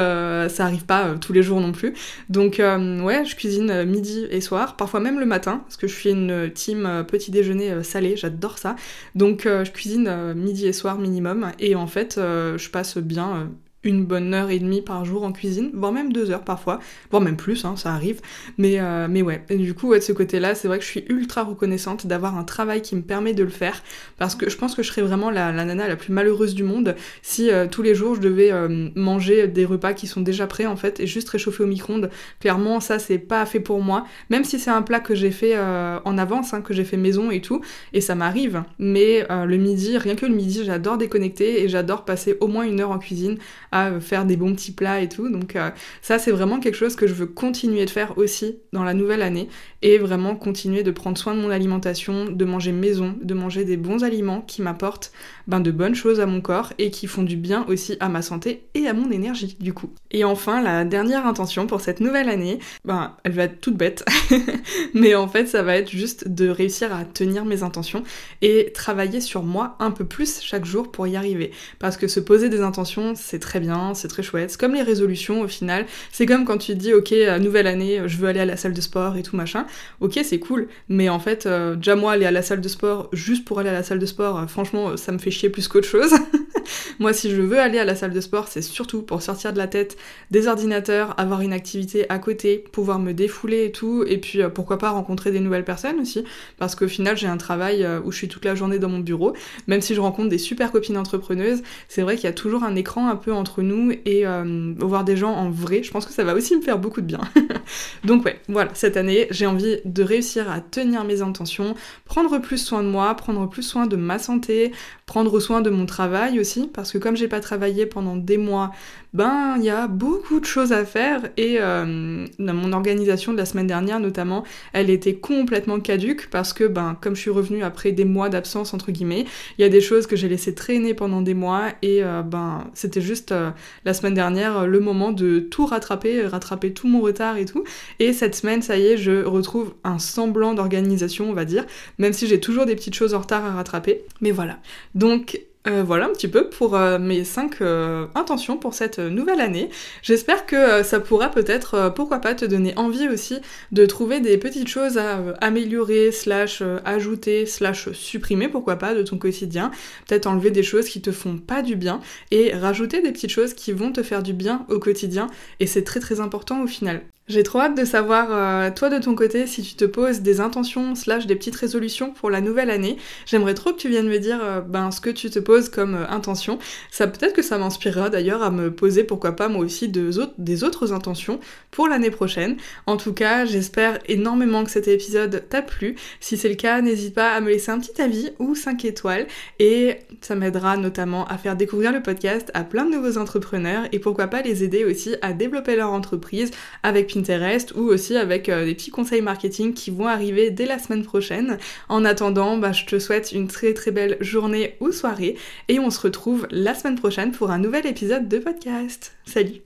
ça 0.48 0.64
arrive 0.64 0.84
pas 0.84 1.14
tous 1.18 1.32
les 1.32 1.42
jours 1.42 1.58
non 1.60 1.72
plus. 1.72 1.94
Donc 2.28 2.58
ouais, 2.58 3.24
je 3.24 3.34
cuisine 3.34 3.84
midi 3.84 4.26
et 4.30 4.42
soir, 4.42 4.76
parfois 4.76 5.00
même 5.00 5.18
le 5.18 5.24
matin, 5.24 5.62
parce 5.64 5.78
que 5.78 5.86
je 5.86 5.94
suis 5.94 6.10
une 6.10 6.50
team 6.52 7.02
petit 7.08 7.30
déjeuner 7.30 7.82
salé, 7.82 8.14
j'adore 8.18 8.58
ça. 8.58 8.76
Donc 9.14 9.44
je 9.44 9.70
cuisine 9.70 10.34
midi 10.34 10.66
et 10.66 10.74
soir 10.74 10.98
minimum, 10.98 11.52
et 11.58 11.74
en 11.74 11.86
fait 11.86 12.16
je 12.18 12.68
passe 12.68 12.98
bien 12.98 13.48
une 13.84 14.04
bonne 14.04 14.32
heure 14.32 14.50
et 14.50 14.58
demie 14.58 14.80
par 14.80 15.04
jour 15.04 15.24
en 15.24 15.32
cuisine, 15.32 15.70
voire 15.74 15.92
même 15.92 16.12
deux 16.12 16.30
heures 16.30 16.44
parfois, 16.44 16.78
voire 17.10 17.22
même 17.22 17.36
plus, 17.36 17.64
hein, 17.64 17.74
ça 17.76 17.92
arrive. 17.92 18.20
Mais, 18.58 18.78
euh, 18.78 19.08
mais 19.10 19.22
ouais, 19.22 19.44
et 19.48 19.56
du 19.56 19.74
coup, 19.74 19.88
ouais, 19.88 19.98
de 19.98 20.04
ce 20.04 20.12
côté-là, 20.12 20.54
c'est 20.54 20.68
vrai 20.68 20.78
que 20.78 20.84
je 20.84 20.90
suis 20.90 21.04
ultra 21.08 21.42
reconnaissante 21.42 22.06
d'avoir 22.06 22.36
un 22.36 22.44
travail 22.44 22.82
qui 22.82 22.94
me 22.94 23.02
permet 23.02 23.34
de 23.34 23.42
le 23.42 23.50
faire, 23.50 23.82
parce 24.18 24.34
que 24.34 24.48
je 24.48 24.56
pense 24.56 24.74
que 24.74 24.82
je 24.82 24.88
serais 24.88 25.02
vraiment 25.02 25.30
la, 25.30 25.52
nana 25.52 25.88
la 25.88 25.96
plus 25.96 26.12
malheureuse 26.12 26.54
du 26.54 26.62
monde 26.62 26.94
si 27.22 27.50
euh, 27.50 27.66
tous 27.66 27.82
les 27.82 27.94
jours 27.94 28.14
je 28.14 28.20
devais 28.20 28.52
euh, 28.52 28.88
manger 28.94 29.48
des 29.48 29.64
repas 29.64 29.94
qui 29.94 30.06
sont 30.06 30.20
déjà 30.20 30.46
prêts 30.46 30.66
en 30.66 30.76
fait, 30.76 31.00
et 31.00 31.06
juste 31.06 31.28
réchauffer 31.30 31.64
au 31.64 31.66
micro-ondes. 31.66 32.10
Clairement, 32.40 32.78
ça, 32.80 32.98
c'est 32.98 33.18
pas 33.18 33.44
fait 33.46 33.60
pour 33.60 33.82
moi, 33.82 34.06
même 34.30 34.44
si 34.44 34.58
c'est 34.58 34.70
un 34.70 34.82
plat 34.82 35.00
que 35.00 35.14
j'ai 35.14 35.30
fait 35.30 35.58
en 35.58 36.18
avance, 36.18 36.54
hein, 36.54 36.60
que 36.60 36.74
j'ai 36.74 36.84
fait 36.84 36.96
maison 36.96 37.30
et 37.30 37.40
tout, 37.40 37.60
et 37.92 38.00
ça 38.00 38.14
m'arrive. 38.14 38.62
Mais 38.78 39.26
le 39.28 39.56
midi, 39.56 39.96
rien 39.98 40.14
que 40.14 40.26
le 40.26 40.34
midi, 40.34 40.62
j'adore 40.64 40.98
déconnecter 40.98 41.62
et 41.62 41.68
j'adore 41.68 42.04
passer 42.04 42.36
au 42.40 42.46
moins 42.46 42.64
une 42.64 42.80
heure 42.80 42.90
en 42.90 42.98
cuisine 42.98 43.38
à 43.72 43.98
faire 44.00 44.24
des 44.24 44.36
bons 44.36 44.54
petits 44.54 44.72
plats 44.72 45.00
et 45.00 45.08
tout. 45.08 45.28
Donc 45.28 45.56
euh, 45.56 45.70
ça, 46.00 46.18
c'est 46.18 46.30
vraiment 46.30 46.60
quelque 46.60 46.76
chose 46.76 46.94
que 46.94 47.06
je 47.06 47.14
veux 47.14 47.26
continuer 47.26 47.84
de 47.84 47.90
faire 47.90 48.16
aussi 48.18 48.58
dans 48.72 48.84
la 48.84 48.94
nouvelle 48.94 49.22
année 49.22 49.48
et 49.82 49.98
vraiment 49.98 50.36
continuer 50.36 50.82
de 50.82 50.90
prendre 50.90 51.18
soin 51.18 51.34
de 51.34 51.40
mon 51.40 51.50
alimentation, 51.50 52.26
de 52.26 52.44
manger 52.44 52.72
maison, 52.72 53.14
de 53.20 53.34
manger 53.34 53.64
des 53.64 53.76
bons 53.76 54.04
aliments 54.04 54.42
qui 54.42 54.62
m'apportent 54.62 55.12
ben, 55.48 55.60
de 55.60 55.70
bonnes 55.70 55.94
choses 55.94 56.20
à 56.20 56.26
mon 56.26 56.40
corps 56.40 56.72
et 56.78 56.90
qui 56.90 57.06
font 57.06 57.22
du 57.22 57.36
bien 57.36 57.64
aussi 57.66 57.96
à 57.98 58.08
ma 58.08 58.22
santé 58.22 58.64
et 58.74 58.86
à 58.86 58.92
mon 58.92 59.10
énergie 59.10 59.56
du 59.58 59.72
coup. 59.72 59.90
Et 60.10 60.24
enfin, 60.24 60.62
la 60.62 60.84
dernière 60.84 61.26
intention 61.26 61.66
pour 61.66 61.80
cette 61.80 62.00
nouvelle 62.00 62.28
année, 62.28 62.58
ben, 62.84 63.16
elle 63.24 63.32
va 63.32 63.44
être 63.44 63.60
toute 63.60 63.76
bête, 63.76 64.04
mais 64.94 65.14
en 65.14 65.28
fait, 65.28 65.46
ça 65.46 65.62
va 65.62 65.76
être 65.76 65.90
juste 65.90 66.28
de 66.28 66.48
réussir 66.48 66.94
à 66.94 67.04
tenir 67.04 67.44
mes 67.44 67.62
intentions 67.62 68.02
et 68.42 68.70
travailler 68.72 69.20
sur 69.20 69.42
moi 69.42 69.76
un 69.80 69.90
peu 69.90 70.04
plus 70.04 70.40
chaque 70.40 70.64
jour 70.64 70.90
pour 70.90 71.06
y 71.06 71.16
arriver. 71.16 71.52
Parce 71.78 71.96
que 71.96 72.08
se 72.08 72.20
poser 72.20 72.48
des 72.48 72.60
intentions, 72.60 73.14
c'est 73.16 73.38
très 73.38 73.60
c'est 73.94 74.08
très 74.08 74.22
chouette. 74.22 74.50
C'est 74.50 74.60
comme 74.60 74.74
les 74.74 74.82
résolutions 74.82 75.40
au 75.42 75.48
final. 75.48 75.86
C'est 76.10 76.26
comme 76.26 76.44
quand 76.44 76.58
tu 76.58 76.72
te 76.72 76.78
dis, 76.78 76.94
ok, 76.94 77.12
nouvelle 77.40 77.66
année, 77.66 78.02
je 78.06 78.16
veux 78.16 78.28
aller 78.28 78.40
à 78.40 78.46
la 78.46 78.56
salle 78.56 78.72
de 78.72 78.80
sport 78.80 79.16
et 79.16 79.22
tout 79.22 79.36
machin. 79.36 79.66
Ok, 80.00 80.18
c'est 80.24 80.38
cool, 80.38 80.68
mais 80.88 81.08
en 81.08 81.18
fait, 81.18 81.46
euh, 81.46 81.76
déjà 81.76 81.96
moi, 81.96 82.12
aller 82.12 82.26
à 82.26 82.30
la 82.30 82.42
salle 82.42 82.60
de 82.60 82.68
sport 82.68 83.08
juste 83.12 83.44
pour 83.44 83.58
aller 83.58 83.68
à 83.68 83.72
la 83.72 83.82
salle 83.82 83.98
de 83.98 84.06
sport, 84.06 84.38
euh, 84.38 84.46
franchement, 84.46 84.96
ça 84.96 85.12
me 85.12 85.18
fait 85.18 85.30
chier 85.30 85.50
plus 85.50 85.68
qu'autre 85.68 85.86
chose. 85.86 86.12
moi, 86.98 87.12
si 87.12 87.30
je 87.30 87.40
veux 87.40 87.58
aller 87.58 87.78
à 87.78 87.84
la 87.84 87.94
salle 87.94 88.12
de 88.12 88.20
sport, 88.20 88.48
c'est 88.48 88.62
surtout 88.62 89.02
pour 89.02 89.22
sortir 89.22 89.52
de 89.52 89.58
la 89.58 89.66
tête 89.66 89.96
des 90.30 90.48
ordinateurs, 90.48 91.18
avoir 91.18 91.40
une 91.40 91.52
activité 91.52 92.08
à 92.10 92.18
côté, 92.18 92.64
pouvoir 92.72 92.98
me 92.98 93.12
défouler 93.12 93.66
et 93.66 93.72
tout, 93.72 94.04
et 94.06 94.18
puis 94.18 94.42
euh, 94.42 94.48
pourquoi 94.48 94.78
pas 94.78 94.90
rencontrer 94.90 95.30
des 95.30 95.40
nouvelles 95.40 95.64
personnes 95.64 96.00
aussi, 96.00 96.24
parce 96.58 96.74
qu'au 96.74 96.88
final, 96.88 97.16
j'ai 97.16 97.26
un 97.26 97.36
travail 97.36 97.86
où 98.04 98.12
je 98.12 98.16
suis 98.16 98.28
toute 98.28 98.44
la 98.44 98.54
journée 98.54 98.78
dans 98.78 98.88
mon 98.88 99.00
bureau, 99.00 99.34
même 99.66 99.80
si 99.80 99.94
je 99.94 100.00
rencontre 100.00 100.28
des 100.28 100.38
super 100.38 100.72
copines 100.72 100.96
entrepreneuses, 100.96 101.62
c'est 101.88 102.02
vrai 102.02 102.16
qu'il 102.16 102.24
y 102.24 102.28
a 102.28 102.32
toujours 102.32 102.64
un 102.64 102.74
écran 102.76 103.08
un 103.08 103.16
peu 103.16 103.32
entre 103.32 103.51
nous 103.60 103.92
et 104.06 104.26
euh, 104.26 104.72
voir 104.78 105.04
des 105.04 105.16
gens 105.16 105.32
en 105.32 105.50
vrai, 105.50 105.82
je 105.82 105.90
pense 105.90 106.06
que 106.06 106.12
ça 106.12 106.24
va 106.24 106.34
aussi 106.34 106.56
me 106.56 106.62
faire 106.62 106.78
beaucoup 106.78 107.02
de 107.02 107.06
bien. 107.06 107.20
Donc 108.04 108.24
ouais, 108.24 108.40
voilà, 108.48 108.70
cette 108.72 108.96
année, 108.96 109.26
j'ai 109.30 109.44
envie 109.44 109.76
de 109.84 110.02
réussir 110.02 110.50
à 110.50 110.60
tenir 110.60 111.04
mes 111.04 111.20
intentions, 111.20 111.74
prendre 112.06 112.38
plus 112.38 112.58
soin 112.58 112.82
de 112.82 112.88
moi, 112.88 113.14
prendre 113.14 113.46
plus 113.48 113.62
soin 113.62 113.86
de 113.86 113.96
ma 113.96 114.18
santé, 114.18 114.72
prendre 115.04 115.38
soin 115.40 115.60
de 115.60 115.68
mon 115.68 115.84
travail 115.84 116.40
aussi, 116.40 116.70
parce 116.72 116.92
que 116.92 116.98
comme 116.98 117.16
j'ai 117.16 117.28
pas 117.28 117.40
travaillé 117.40 117.84
pendant 117.84 118.16
des 118.16 118.38
mois, 118.38 118.70
ben 119.12 119.56
il 119.58 119.64
y 119.64 119.70
a 119.70 119.88
beaucoup 119.88 120.40
de 120.40 120.44
choses 120.44 120.72
à 120.72 120.84
faire 120.84 121.30
et 121.36 121.60
euh, 121.60 122.26
mon 122.38 122.72
organisation 122.72 123.32
de 123.32 123.38
la 123.38 123.46
semaine 123.46 123.66
dernière 123.66 124.00
notamment, 124.00 124.44
elle 124.72 124.90
était 124.90 125.14
complètement 125.14 125.80
caduque 125.80 126.28
parce 126.30 126.52
que 126.52 126.64
ben 126.64 126.96
comme 127.00 127.14
je 127.14 127.20
suis 127.20 127.30
revenue 127.30 127.62
après 127.62 127.92
des 127.92 128.04
mois 128.04 128.28
d'absence 128.28 128.74
entre 128.74 128.90
guillemets, 128.90 129.26
il 129.58 129.62
y 129.62 129.64
a 129.64 129.68
des 129.68 129.80
choses 129.80 130.06
que 130.06 130.16
j'ai 130.16 130.28
laissé 130.28 130.54
traîner 130.54 130.94
pendant 130.94 131.22
des 131.22 131.34
mois 131.34 131.68
et 131.82 132.02
euh, 132.02 132.22
ben 132.22 132.70
c'était 132.74 133.00
juste 133.00 133.32
euh, 133.32 133.50
la 133.84 133.94
semaine 133.94 134.14
dernière 134.14 134.66
le 134.66 134.80
moment 134.80 135.12
de 135.12 135.38
tout 135.38 135.66
rattraper, 135.66 136.26
rattraper 136.26 136.72
tout 136.72 136.88
mon 136.88 137.00
retard 137.00 137.36
et 137.36 137.44
tout. 137.44 137.64
Et 137.98 138.12
cette 138.12 138.34
semaine, 138.34 138.62
ça 138.62 138.76
y 138.76 138.86
est, 138.86 138.96
je 138.96 139.24
retrouve 139.24 139.74
un 139.84 139.98
semblant 139.98 140.54
d'organisation, 140.54 141.28
on 141.30 141.32
va 141.32 141.44
dire, 141.44 141.66
même 141.98 142.12
si 142.12 142.26
j'ai 142.26 142.40
toujours 142.40 142.66
des 142.66 142.74
petites 142.74 142.94
choses 142.94 143.14
en 143.14 143.20
retard 143.20 143.44
à 143.44 143.52
rattraper. 143.52 144.02
Mais 144.20 144.30
voilà. 144.30 144.58
Donc 144.94 145.40
euh, 145.68 145.84
voilà 145.84 146.06
un 146.06 146.12
petit 146.12 146.26
peu 146.26 146.48
pour 146.48 146.74
euh, 146.74 146.98
mes 146.98 147.22
5 147.22 147.60
euh, 147.60 148.06
intentions 148.16 148.56
pour 148.56 148.74
cette 148.74 148.98
nouvelle 148.98 149.40
année. 149.40 149.70
J'espère 150.02 150.44
que 150.44 150.82
ça 150.82 150.98
pourra 150.98 151.30
peut-être, 151.30 151.92
pourquoi 151.94 152.18
pas, 152.18 152.34
te 152.34 152.44
donner 152.44 152.76
envie 152.76 153.08
aussi 153.08 153.38
de 153.70 153.86
trouver 153.86 154.20
des 154.20 154.38
petites 154.38 154.66
choses 154.66 154.98
à 154.98 155.20
améliorer, 155.40 156.10
slash 156.10 156.62
ajouter, 156.84 157.46
slash 157.46 157.92
supprimer, 157.92 158.48
pourquoi 158.48 158.76
pas, 158.76 158.94
de 158.94 159.02
ton 159.02 159.18
quotidien. 159.18 159.70
Peut-être 160.08 160.26
enlever 160.26 160.50
des 160.50 160.64
choses 160.64 160.88
qui 160.88 161.00
te 161.00 161.12
font 161.12 161.38
pas 161.38 161.62
du 161.62 161.76
bien 161.76 162.00
et 162.32 162.52
rajouter 162.54 163.00
des 163.00 163.12
petites 163.12 163.30
choses 163.30 163.54
qui 163.54 163.70
vont 163.72 163.92
te 163.92 164.02
faire 164.02 164.22
du 164.22 164.32
bien 164.32 164.66
au 164.68 164.80
quotidien. 164.80 165.28
Et 165.60 165.66
c'est 165.66 165.84
très 165.84 166.00
très 166.00 166.20
important 166.20 166.62
au 166.62 166.66
final. 166.66 167.02
J'ai 167.28 167.44
trop 167.44 167.60
hâte 167.60 167.78
de 167.78 167.84
savoir, 167.84 168.26
euh, 168.30 168.70
toi 168.74 168.90
de 168.90 168.98
ton 168.98 169.14
côté, 169.14 169.46
si 169.46 169.62
tu 169.62 169.74
te 169.74 169.84
poses 169.84 170.22
des 170.22 170.40
intentions 170.40 170.96
slash 170.96 171.24
des 171.24 171.36
petites 171.36 171.54
résolutions 171.54 172.10
pour 172.10 172.30
la 172.30 172.40
nouvelle 172.40 172.68
année. 172.68 172.96
J'aimerais 173.26 173.54
trop 173.54 173.70
que 173.70 173.76
tu 173.76 173.88
viennes 173.88 174.08
me 174.08 174.18
dire 174.18 174.40
euh, 174.42 174.60
ben, 174.60 174.90
ce 174.90 175.00
que 175.00 175.08
tu 175.08 175.30
te 175.30 175.38
poses 175.38 175.68
comme 175.68 175.94
euh, 175.94 176.08
intention. 176.08 176.58
Ça 176.90 177.06
peut-être 177.06 177.32
que 177.32 177.42
ça 177.42 177.58
m'inspirera 177.58 178.10
d'ailleurs 178.10 178.42
à 178.42 178.50
me 178.50 178.74
poser, 178.74 179.04
pourquoi 179.04 179.36
pas 179.36 179.46
moi 179.46 179.64
aussi, 179.64 179.88
de, 179.88 180.10
des 180.36 180.64
autres 180.64 180.92
intentions 180.92 181.38
pour 181.70 181.86
l'année 181.86 182.10
prochaine. 182.10 182.56
En 182.86 182.96
tout 182.96 183.12
cas, 183.12 183.44
j'espère 183.44 184.00
énormément 184.08 184.64
que 184.64 184.72
cet 184.72 184.88
épisode 184.88 185.44
t'a 185.48 185.62
plu. 185.62 185.94
Si 186.18 186.36
c'est 186.36 186.48
le 186.48 186.56
cas, 186.56 186.80
n'hésite 186.80 187.14
pas 187.14 187.34
à 187.34 187.40
me 187.40 187.50
laisser 187.50 187.70
un 187.70 187.78
petit 187.78 188.02
avis 188.02 188.30
ou 188.40 188.56
5 188.56 188.84
étoiles 188.84 189.28
et 189.60 189.98
ça 190.22 190.34
m'aidera 190.34 190.76
notamment 190.76 191.24
à 191.28 191.38
faire 191.38 191.54
découvrir 191.54 191.92
le 191.92 192.02
podcast 192.02 192.50
à 192.52 192.64
plein 192.64 192.84
de 192.84 192.90
nouveaux 192.90 193.16
entrepreneurs 193.16 193.84
et 193.92 194.00
pourquoi 194.00 194.26
pas 194.26 194.42
les 194.42 194.64
aider 194.64 194.84
aussi 194.84 195.14
à 195.22 195.32
développer 195.32 195.76
leur 195.76 195.92
entreprise 195.92 196.50
avec 196.82 197.11
Pinterest 197.12 197.72
ou 197.74 197.82
aussi 197.82 198.16
avec 198.16 198.48
euh, 198.48 198.64
des 198.64 198.74
petits 198.74 198.90
conseils 198.90 199.22
marketing 199.22 199.74
qui 199.74 199.90
vont 199.90 200.06
arriver 200.06 200.50
dès 200.50 200.66
la 200.66 200.78
semaine 200.78 201.04
prochaine. 201.04 201.58
En 201.88 202.04
attendant, 202.04 202.56
bah, 202.56 202.72
je 202.72 202.86
te 202.86 202.98
souhaite 202.98 203.32
une 203.32 203.48
très 203.48 203.74
très 203.74 203.90
belle 203.90 204.16
journée 204.20 204.76
ou 204.80 204.92
soirée 204.92 205.36
et 205.68 205.78
on 205.78 205.90
se 205.90 206.00
retrouve 206.00 206.46
la 206.50 206.74
semaine 206.74 206.98
prochaine 206.98 207.32
pour 207.32 207.50
un 207.50 207.58
nouvel 207.58 207.86
épisode 207.86 208.28
de 208.28 208.38
podcast. 208.38 209.12
Salut 209.24 209.62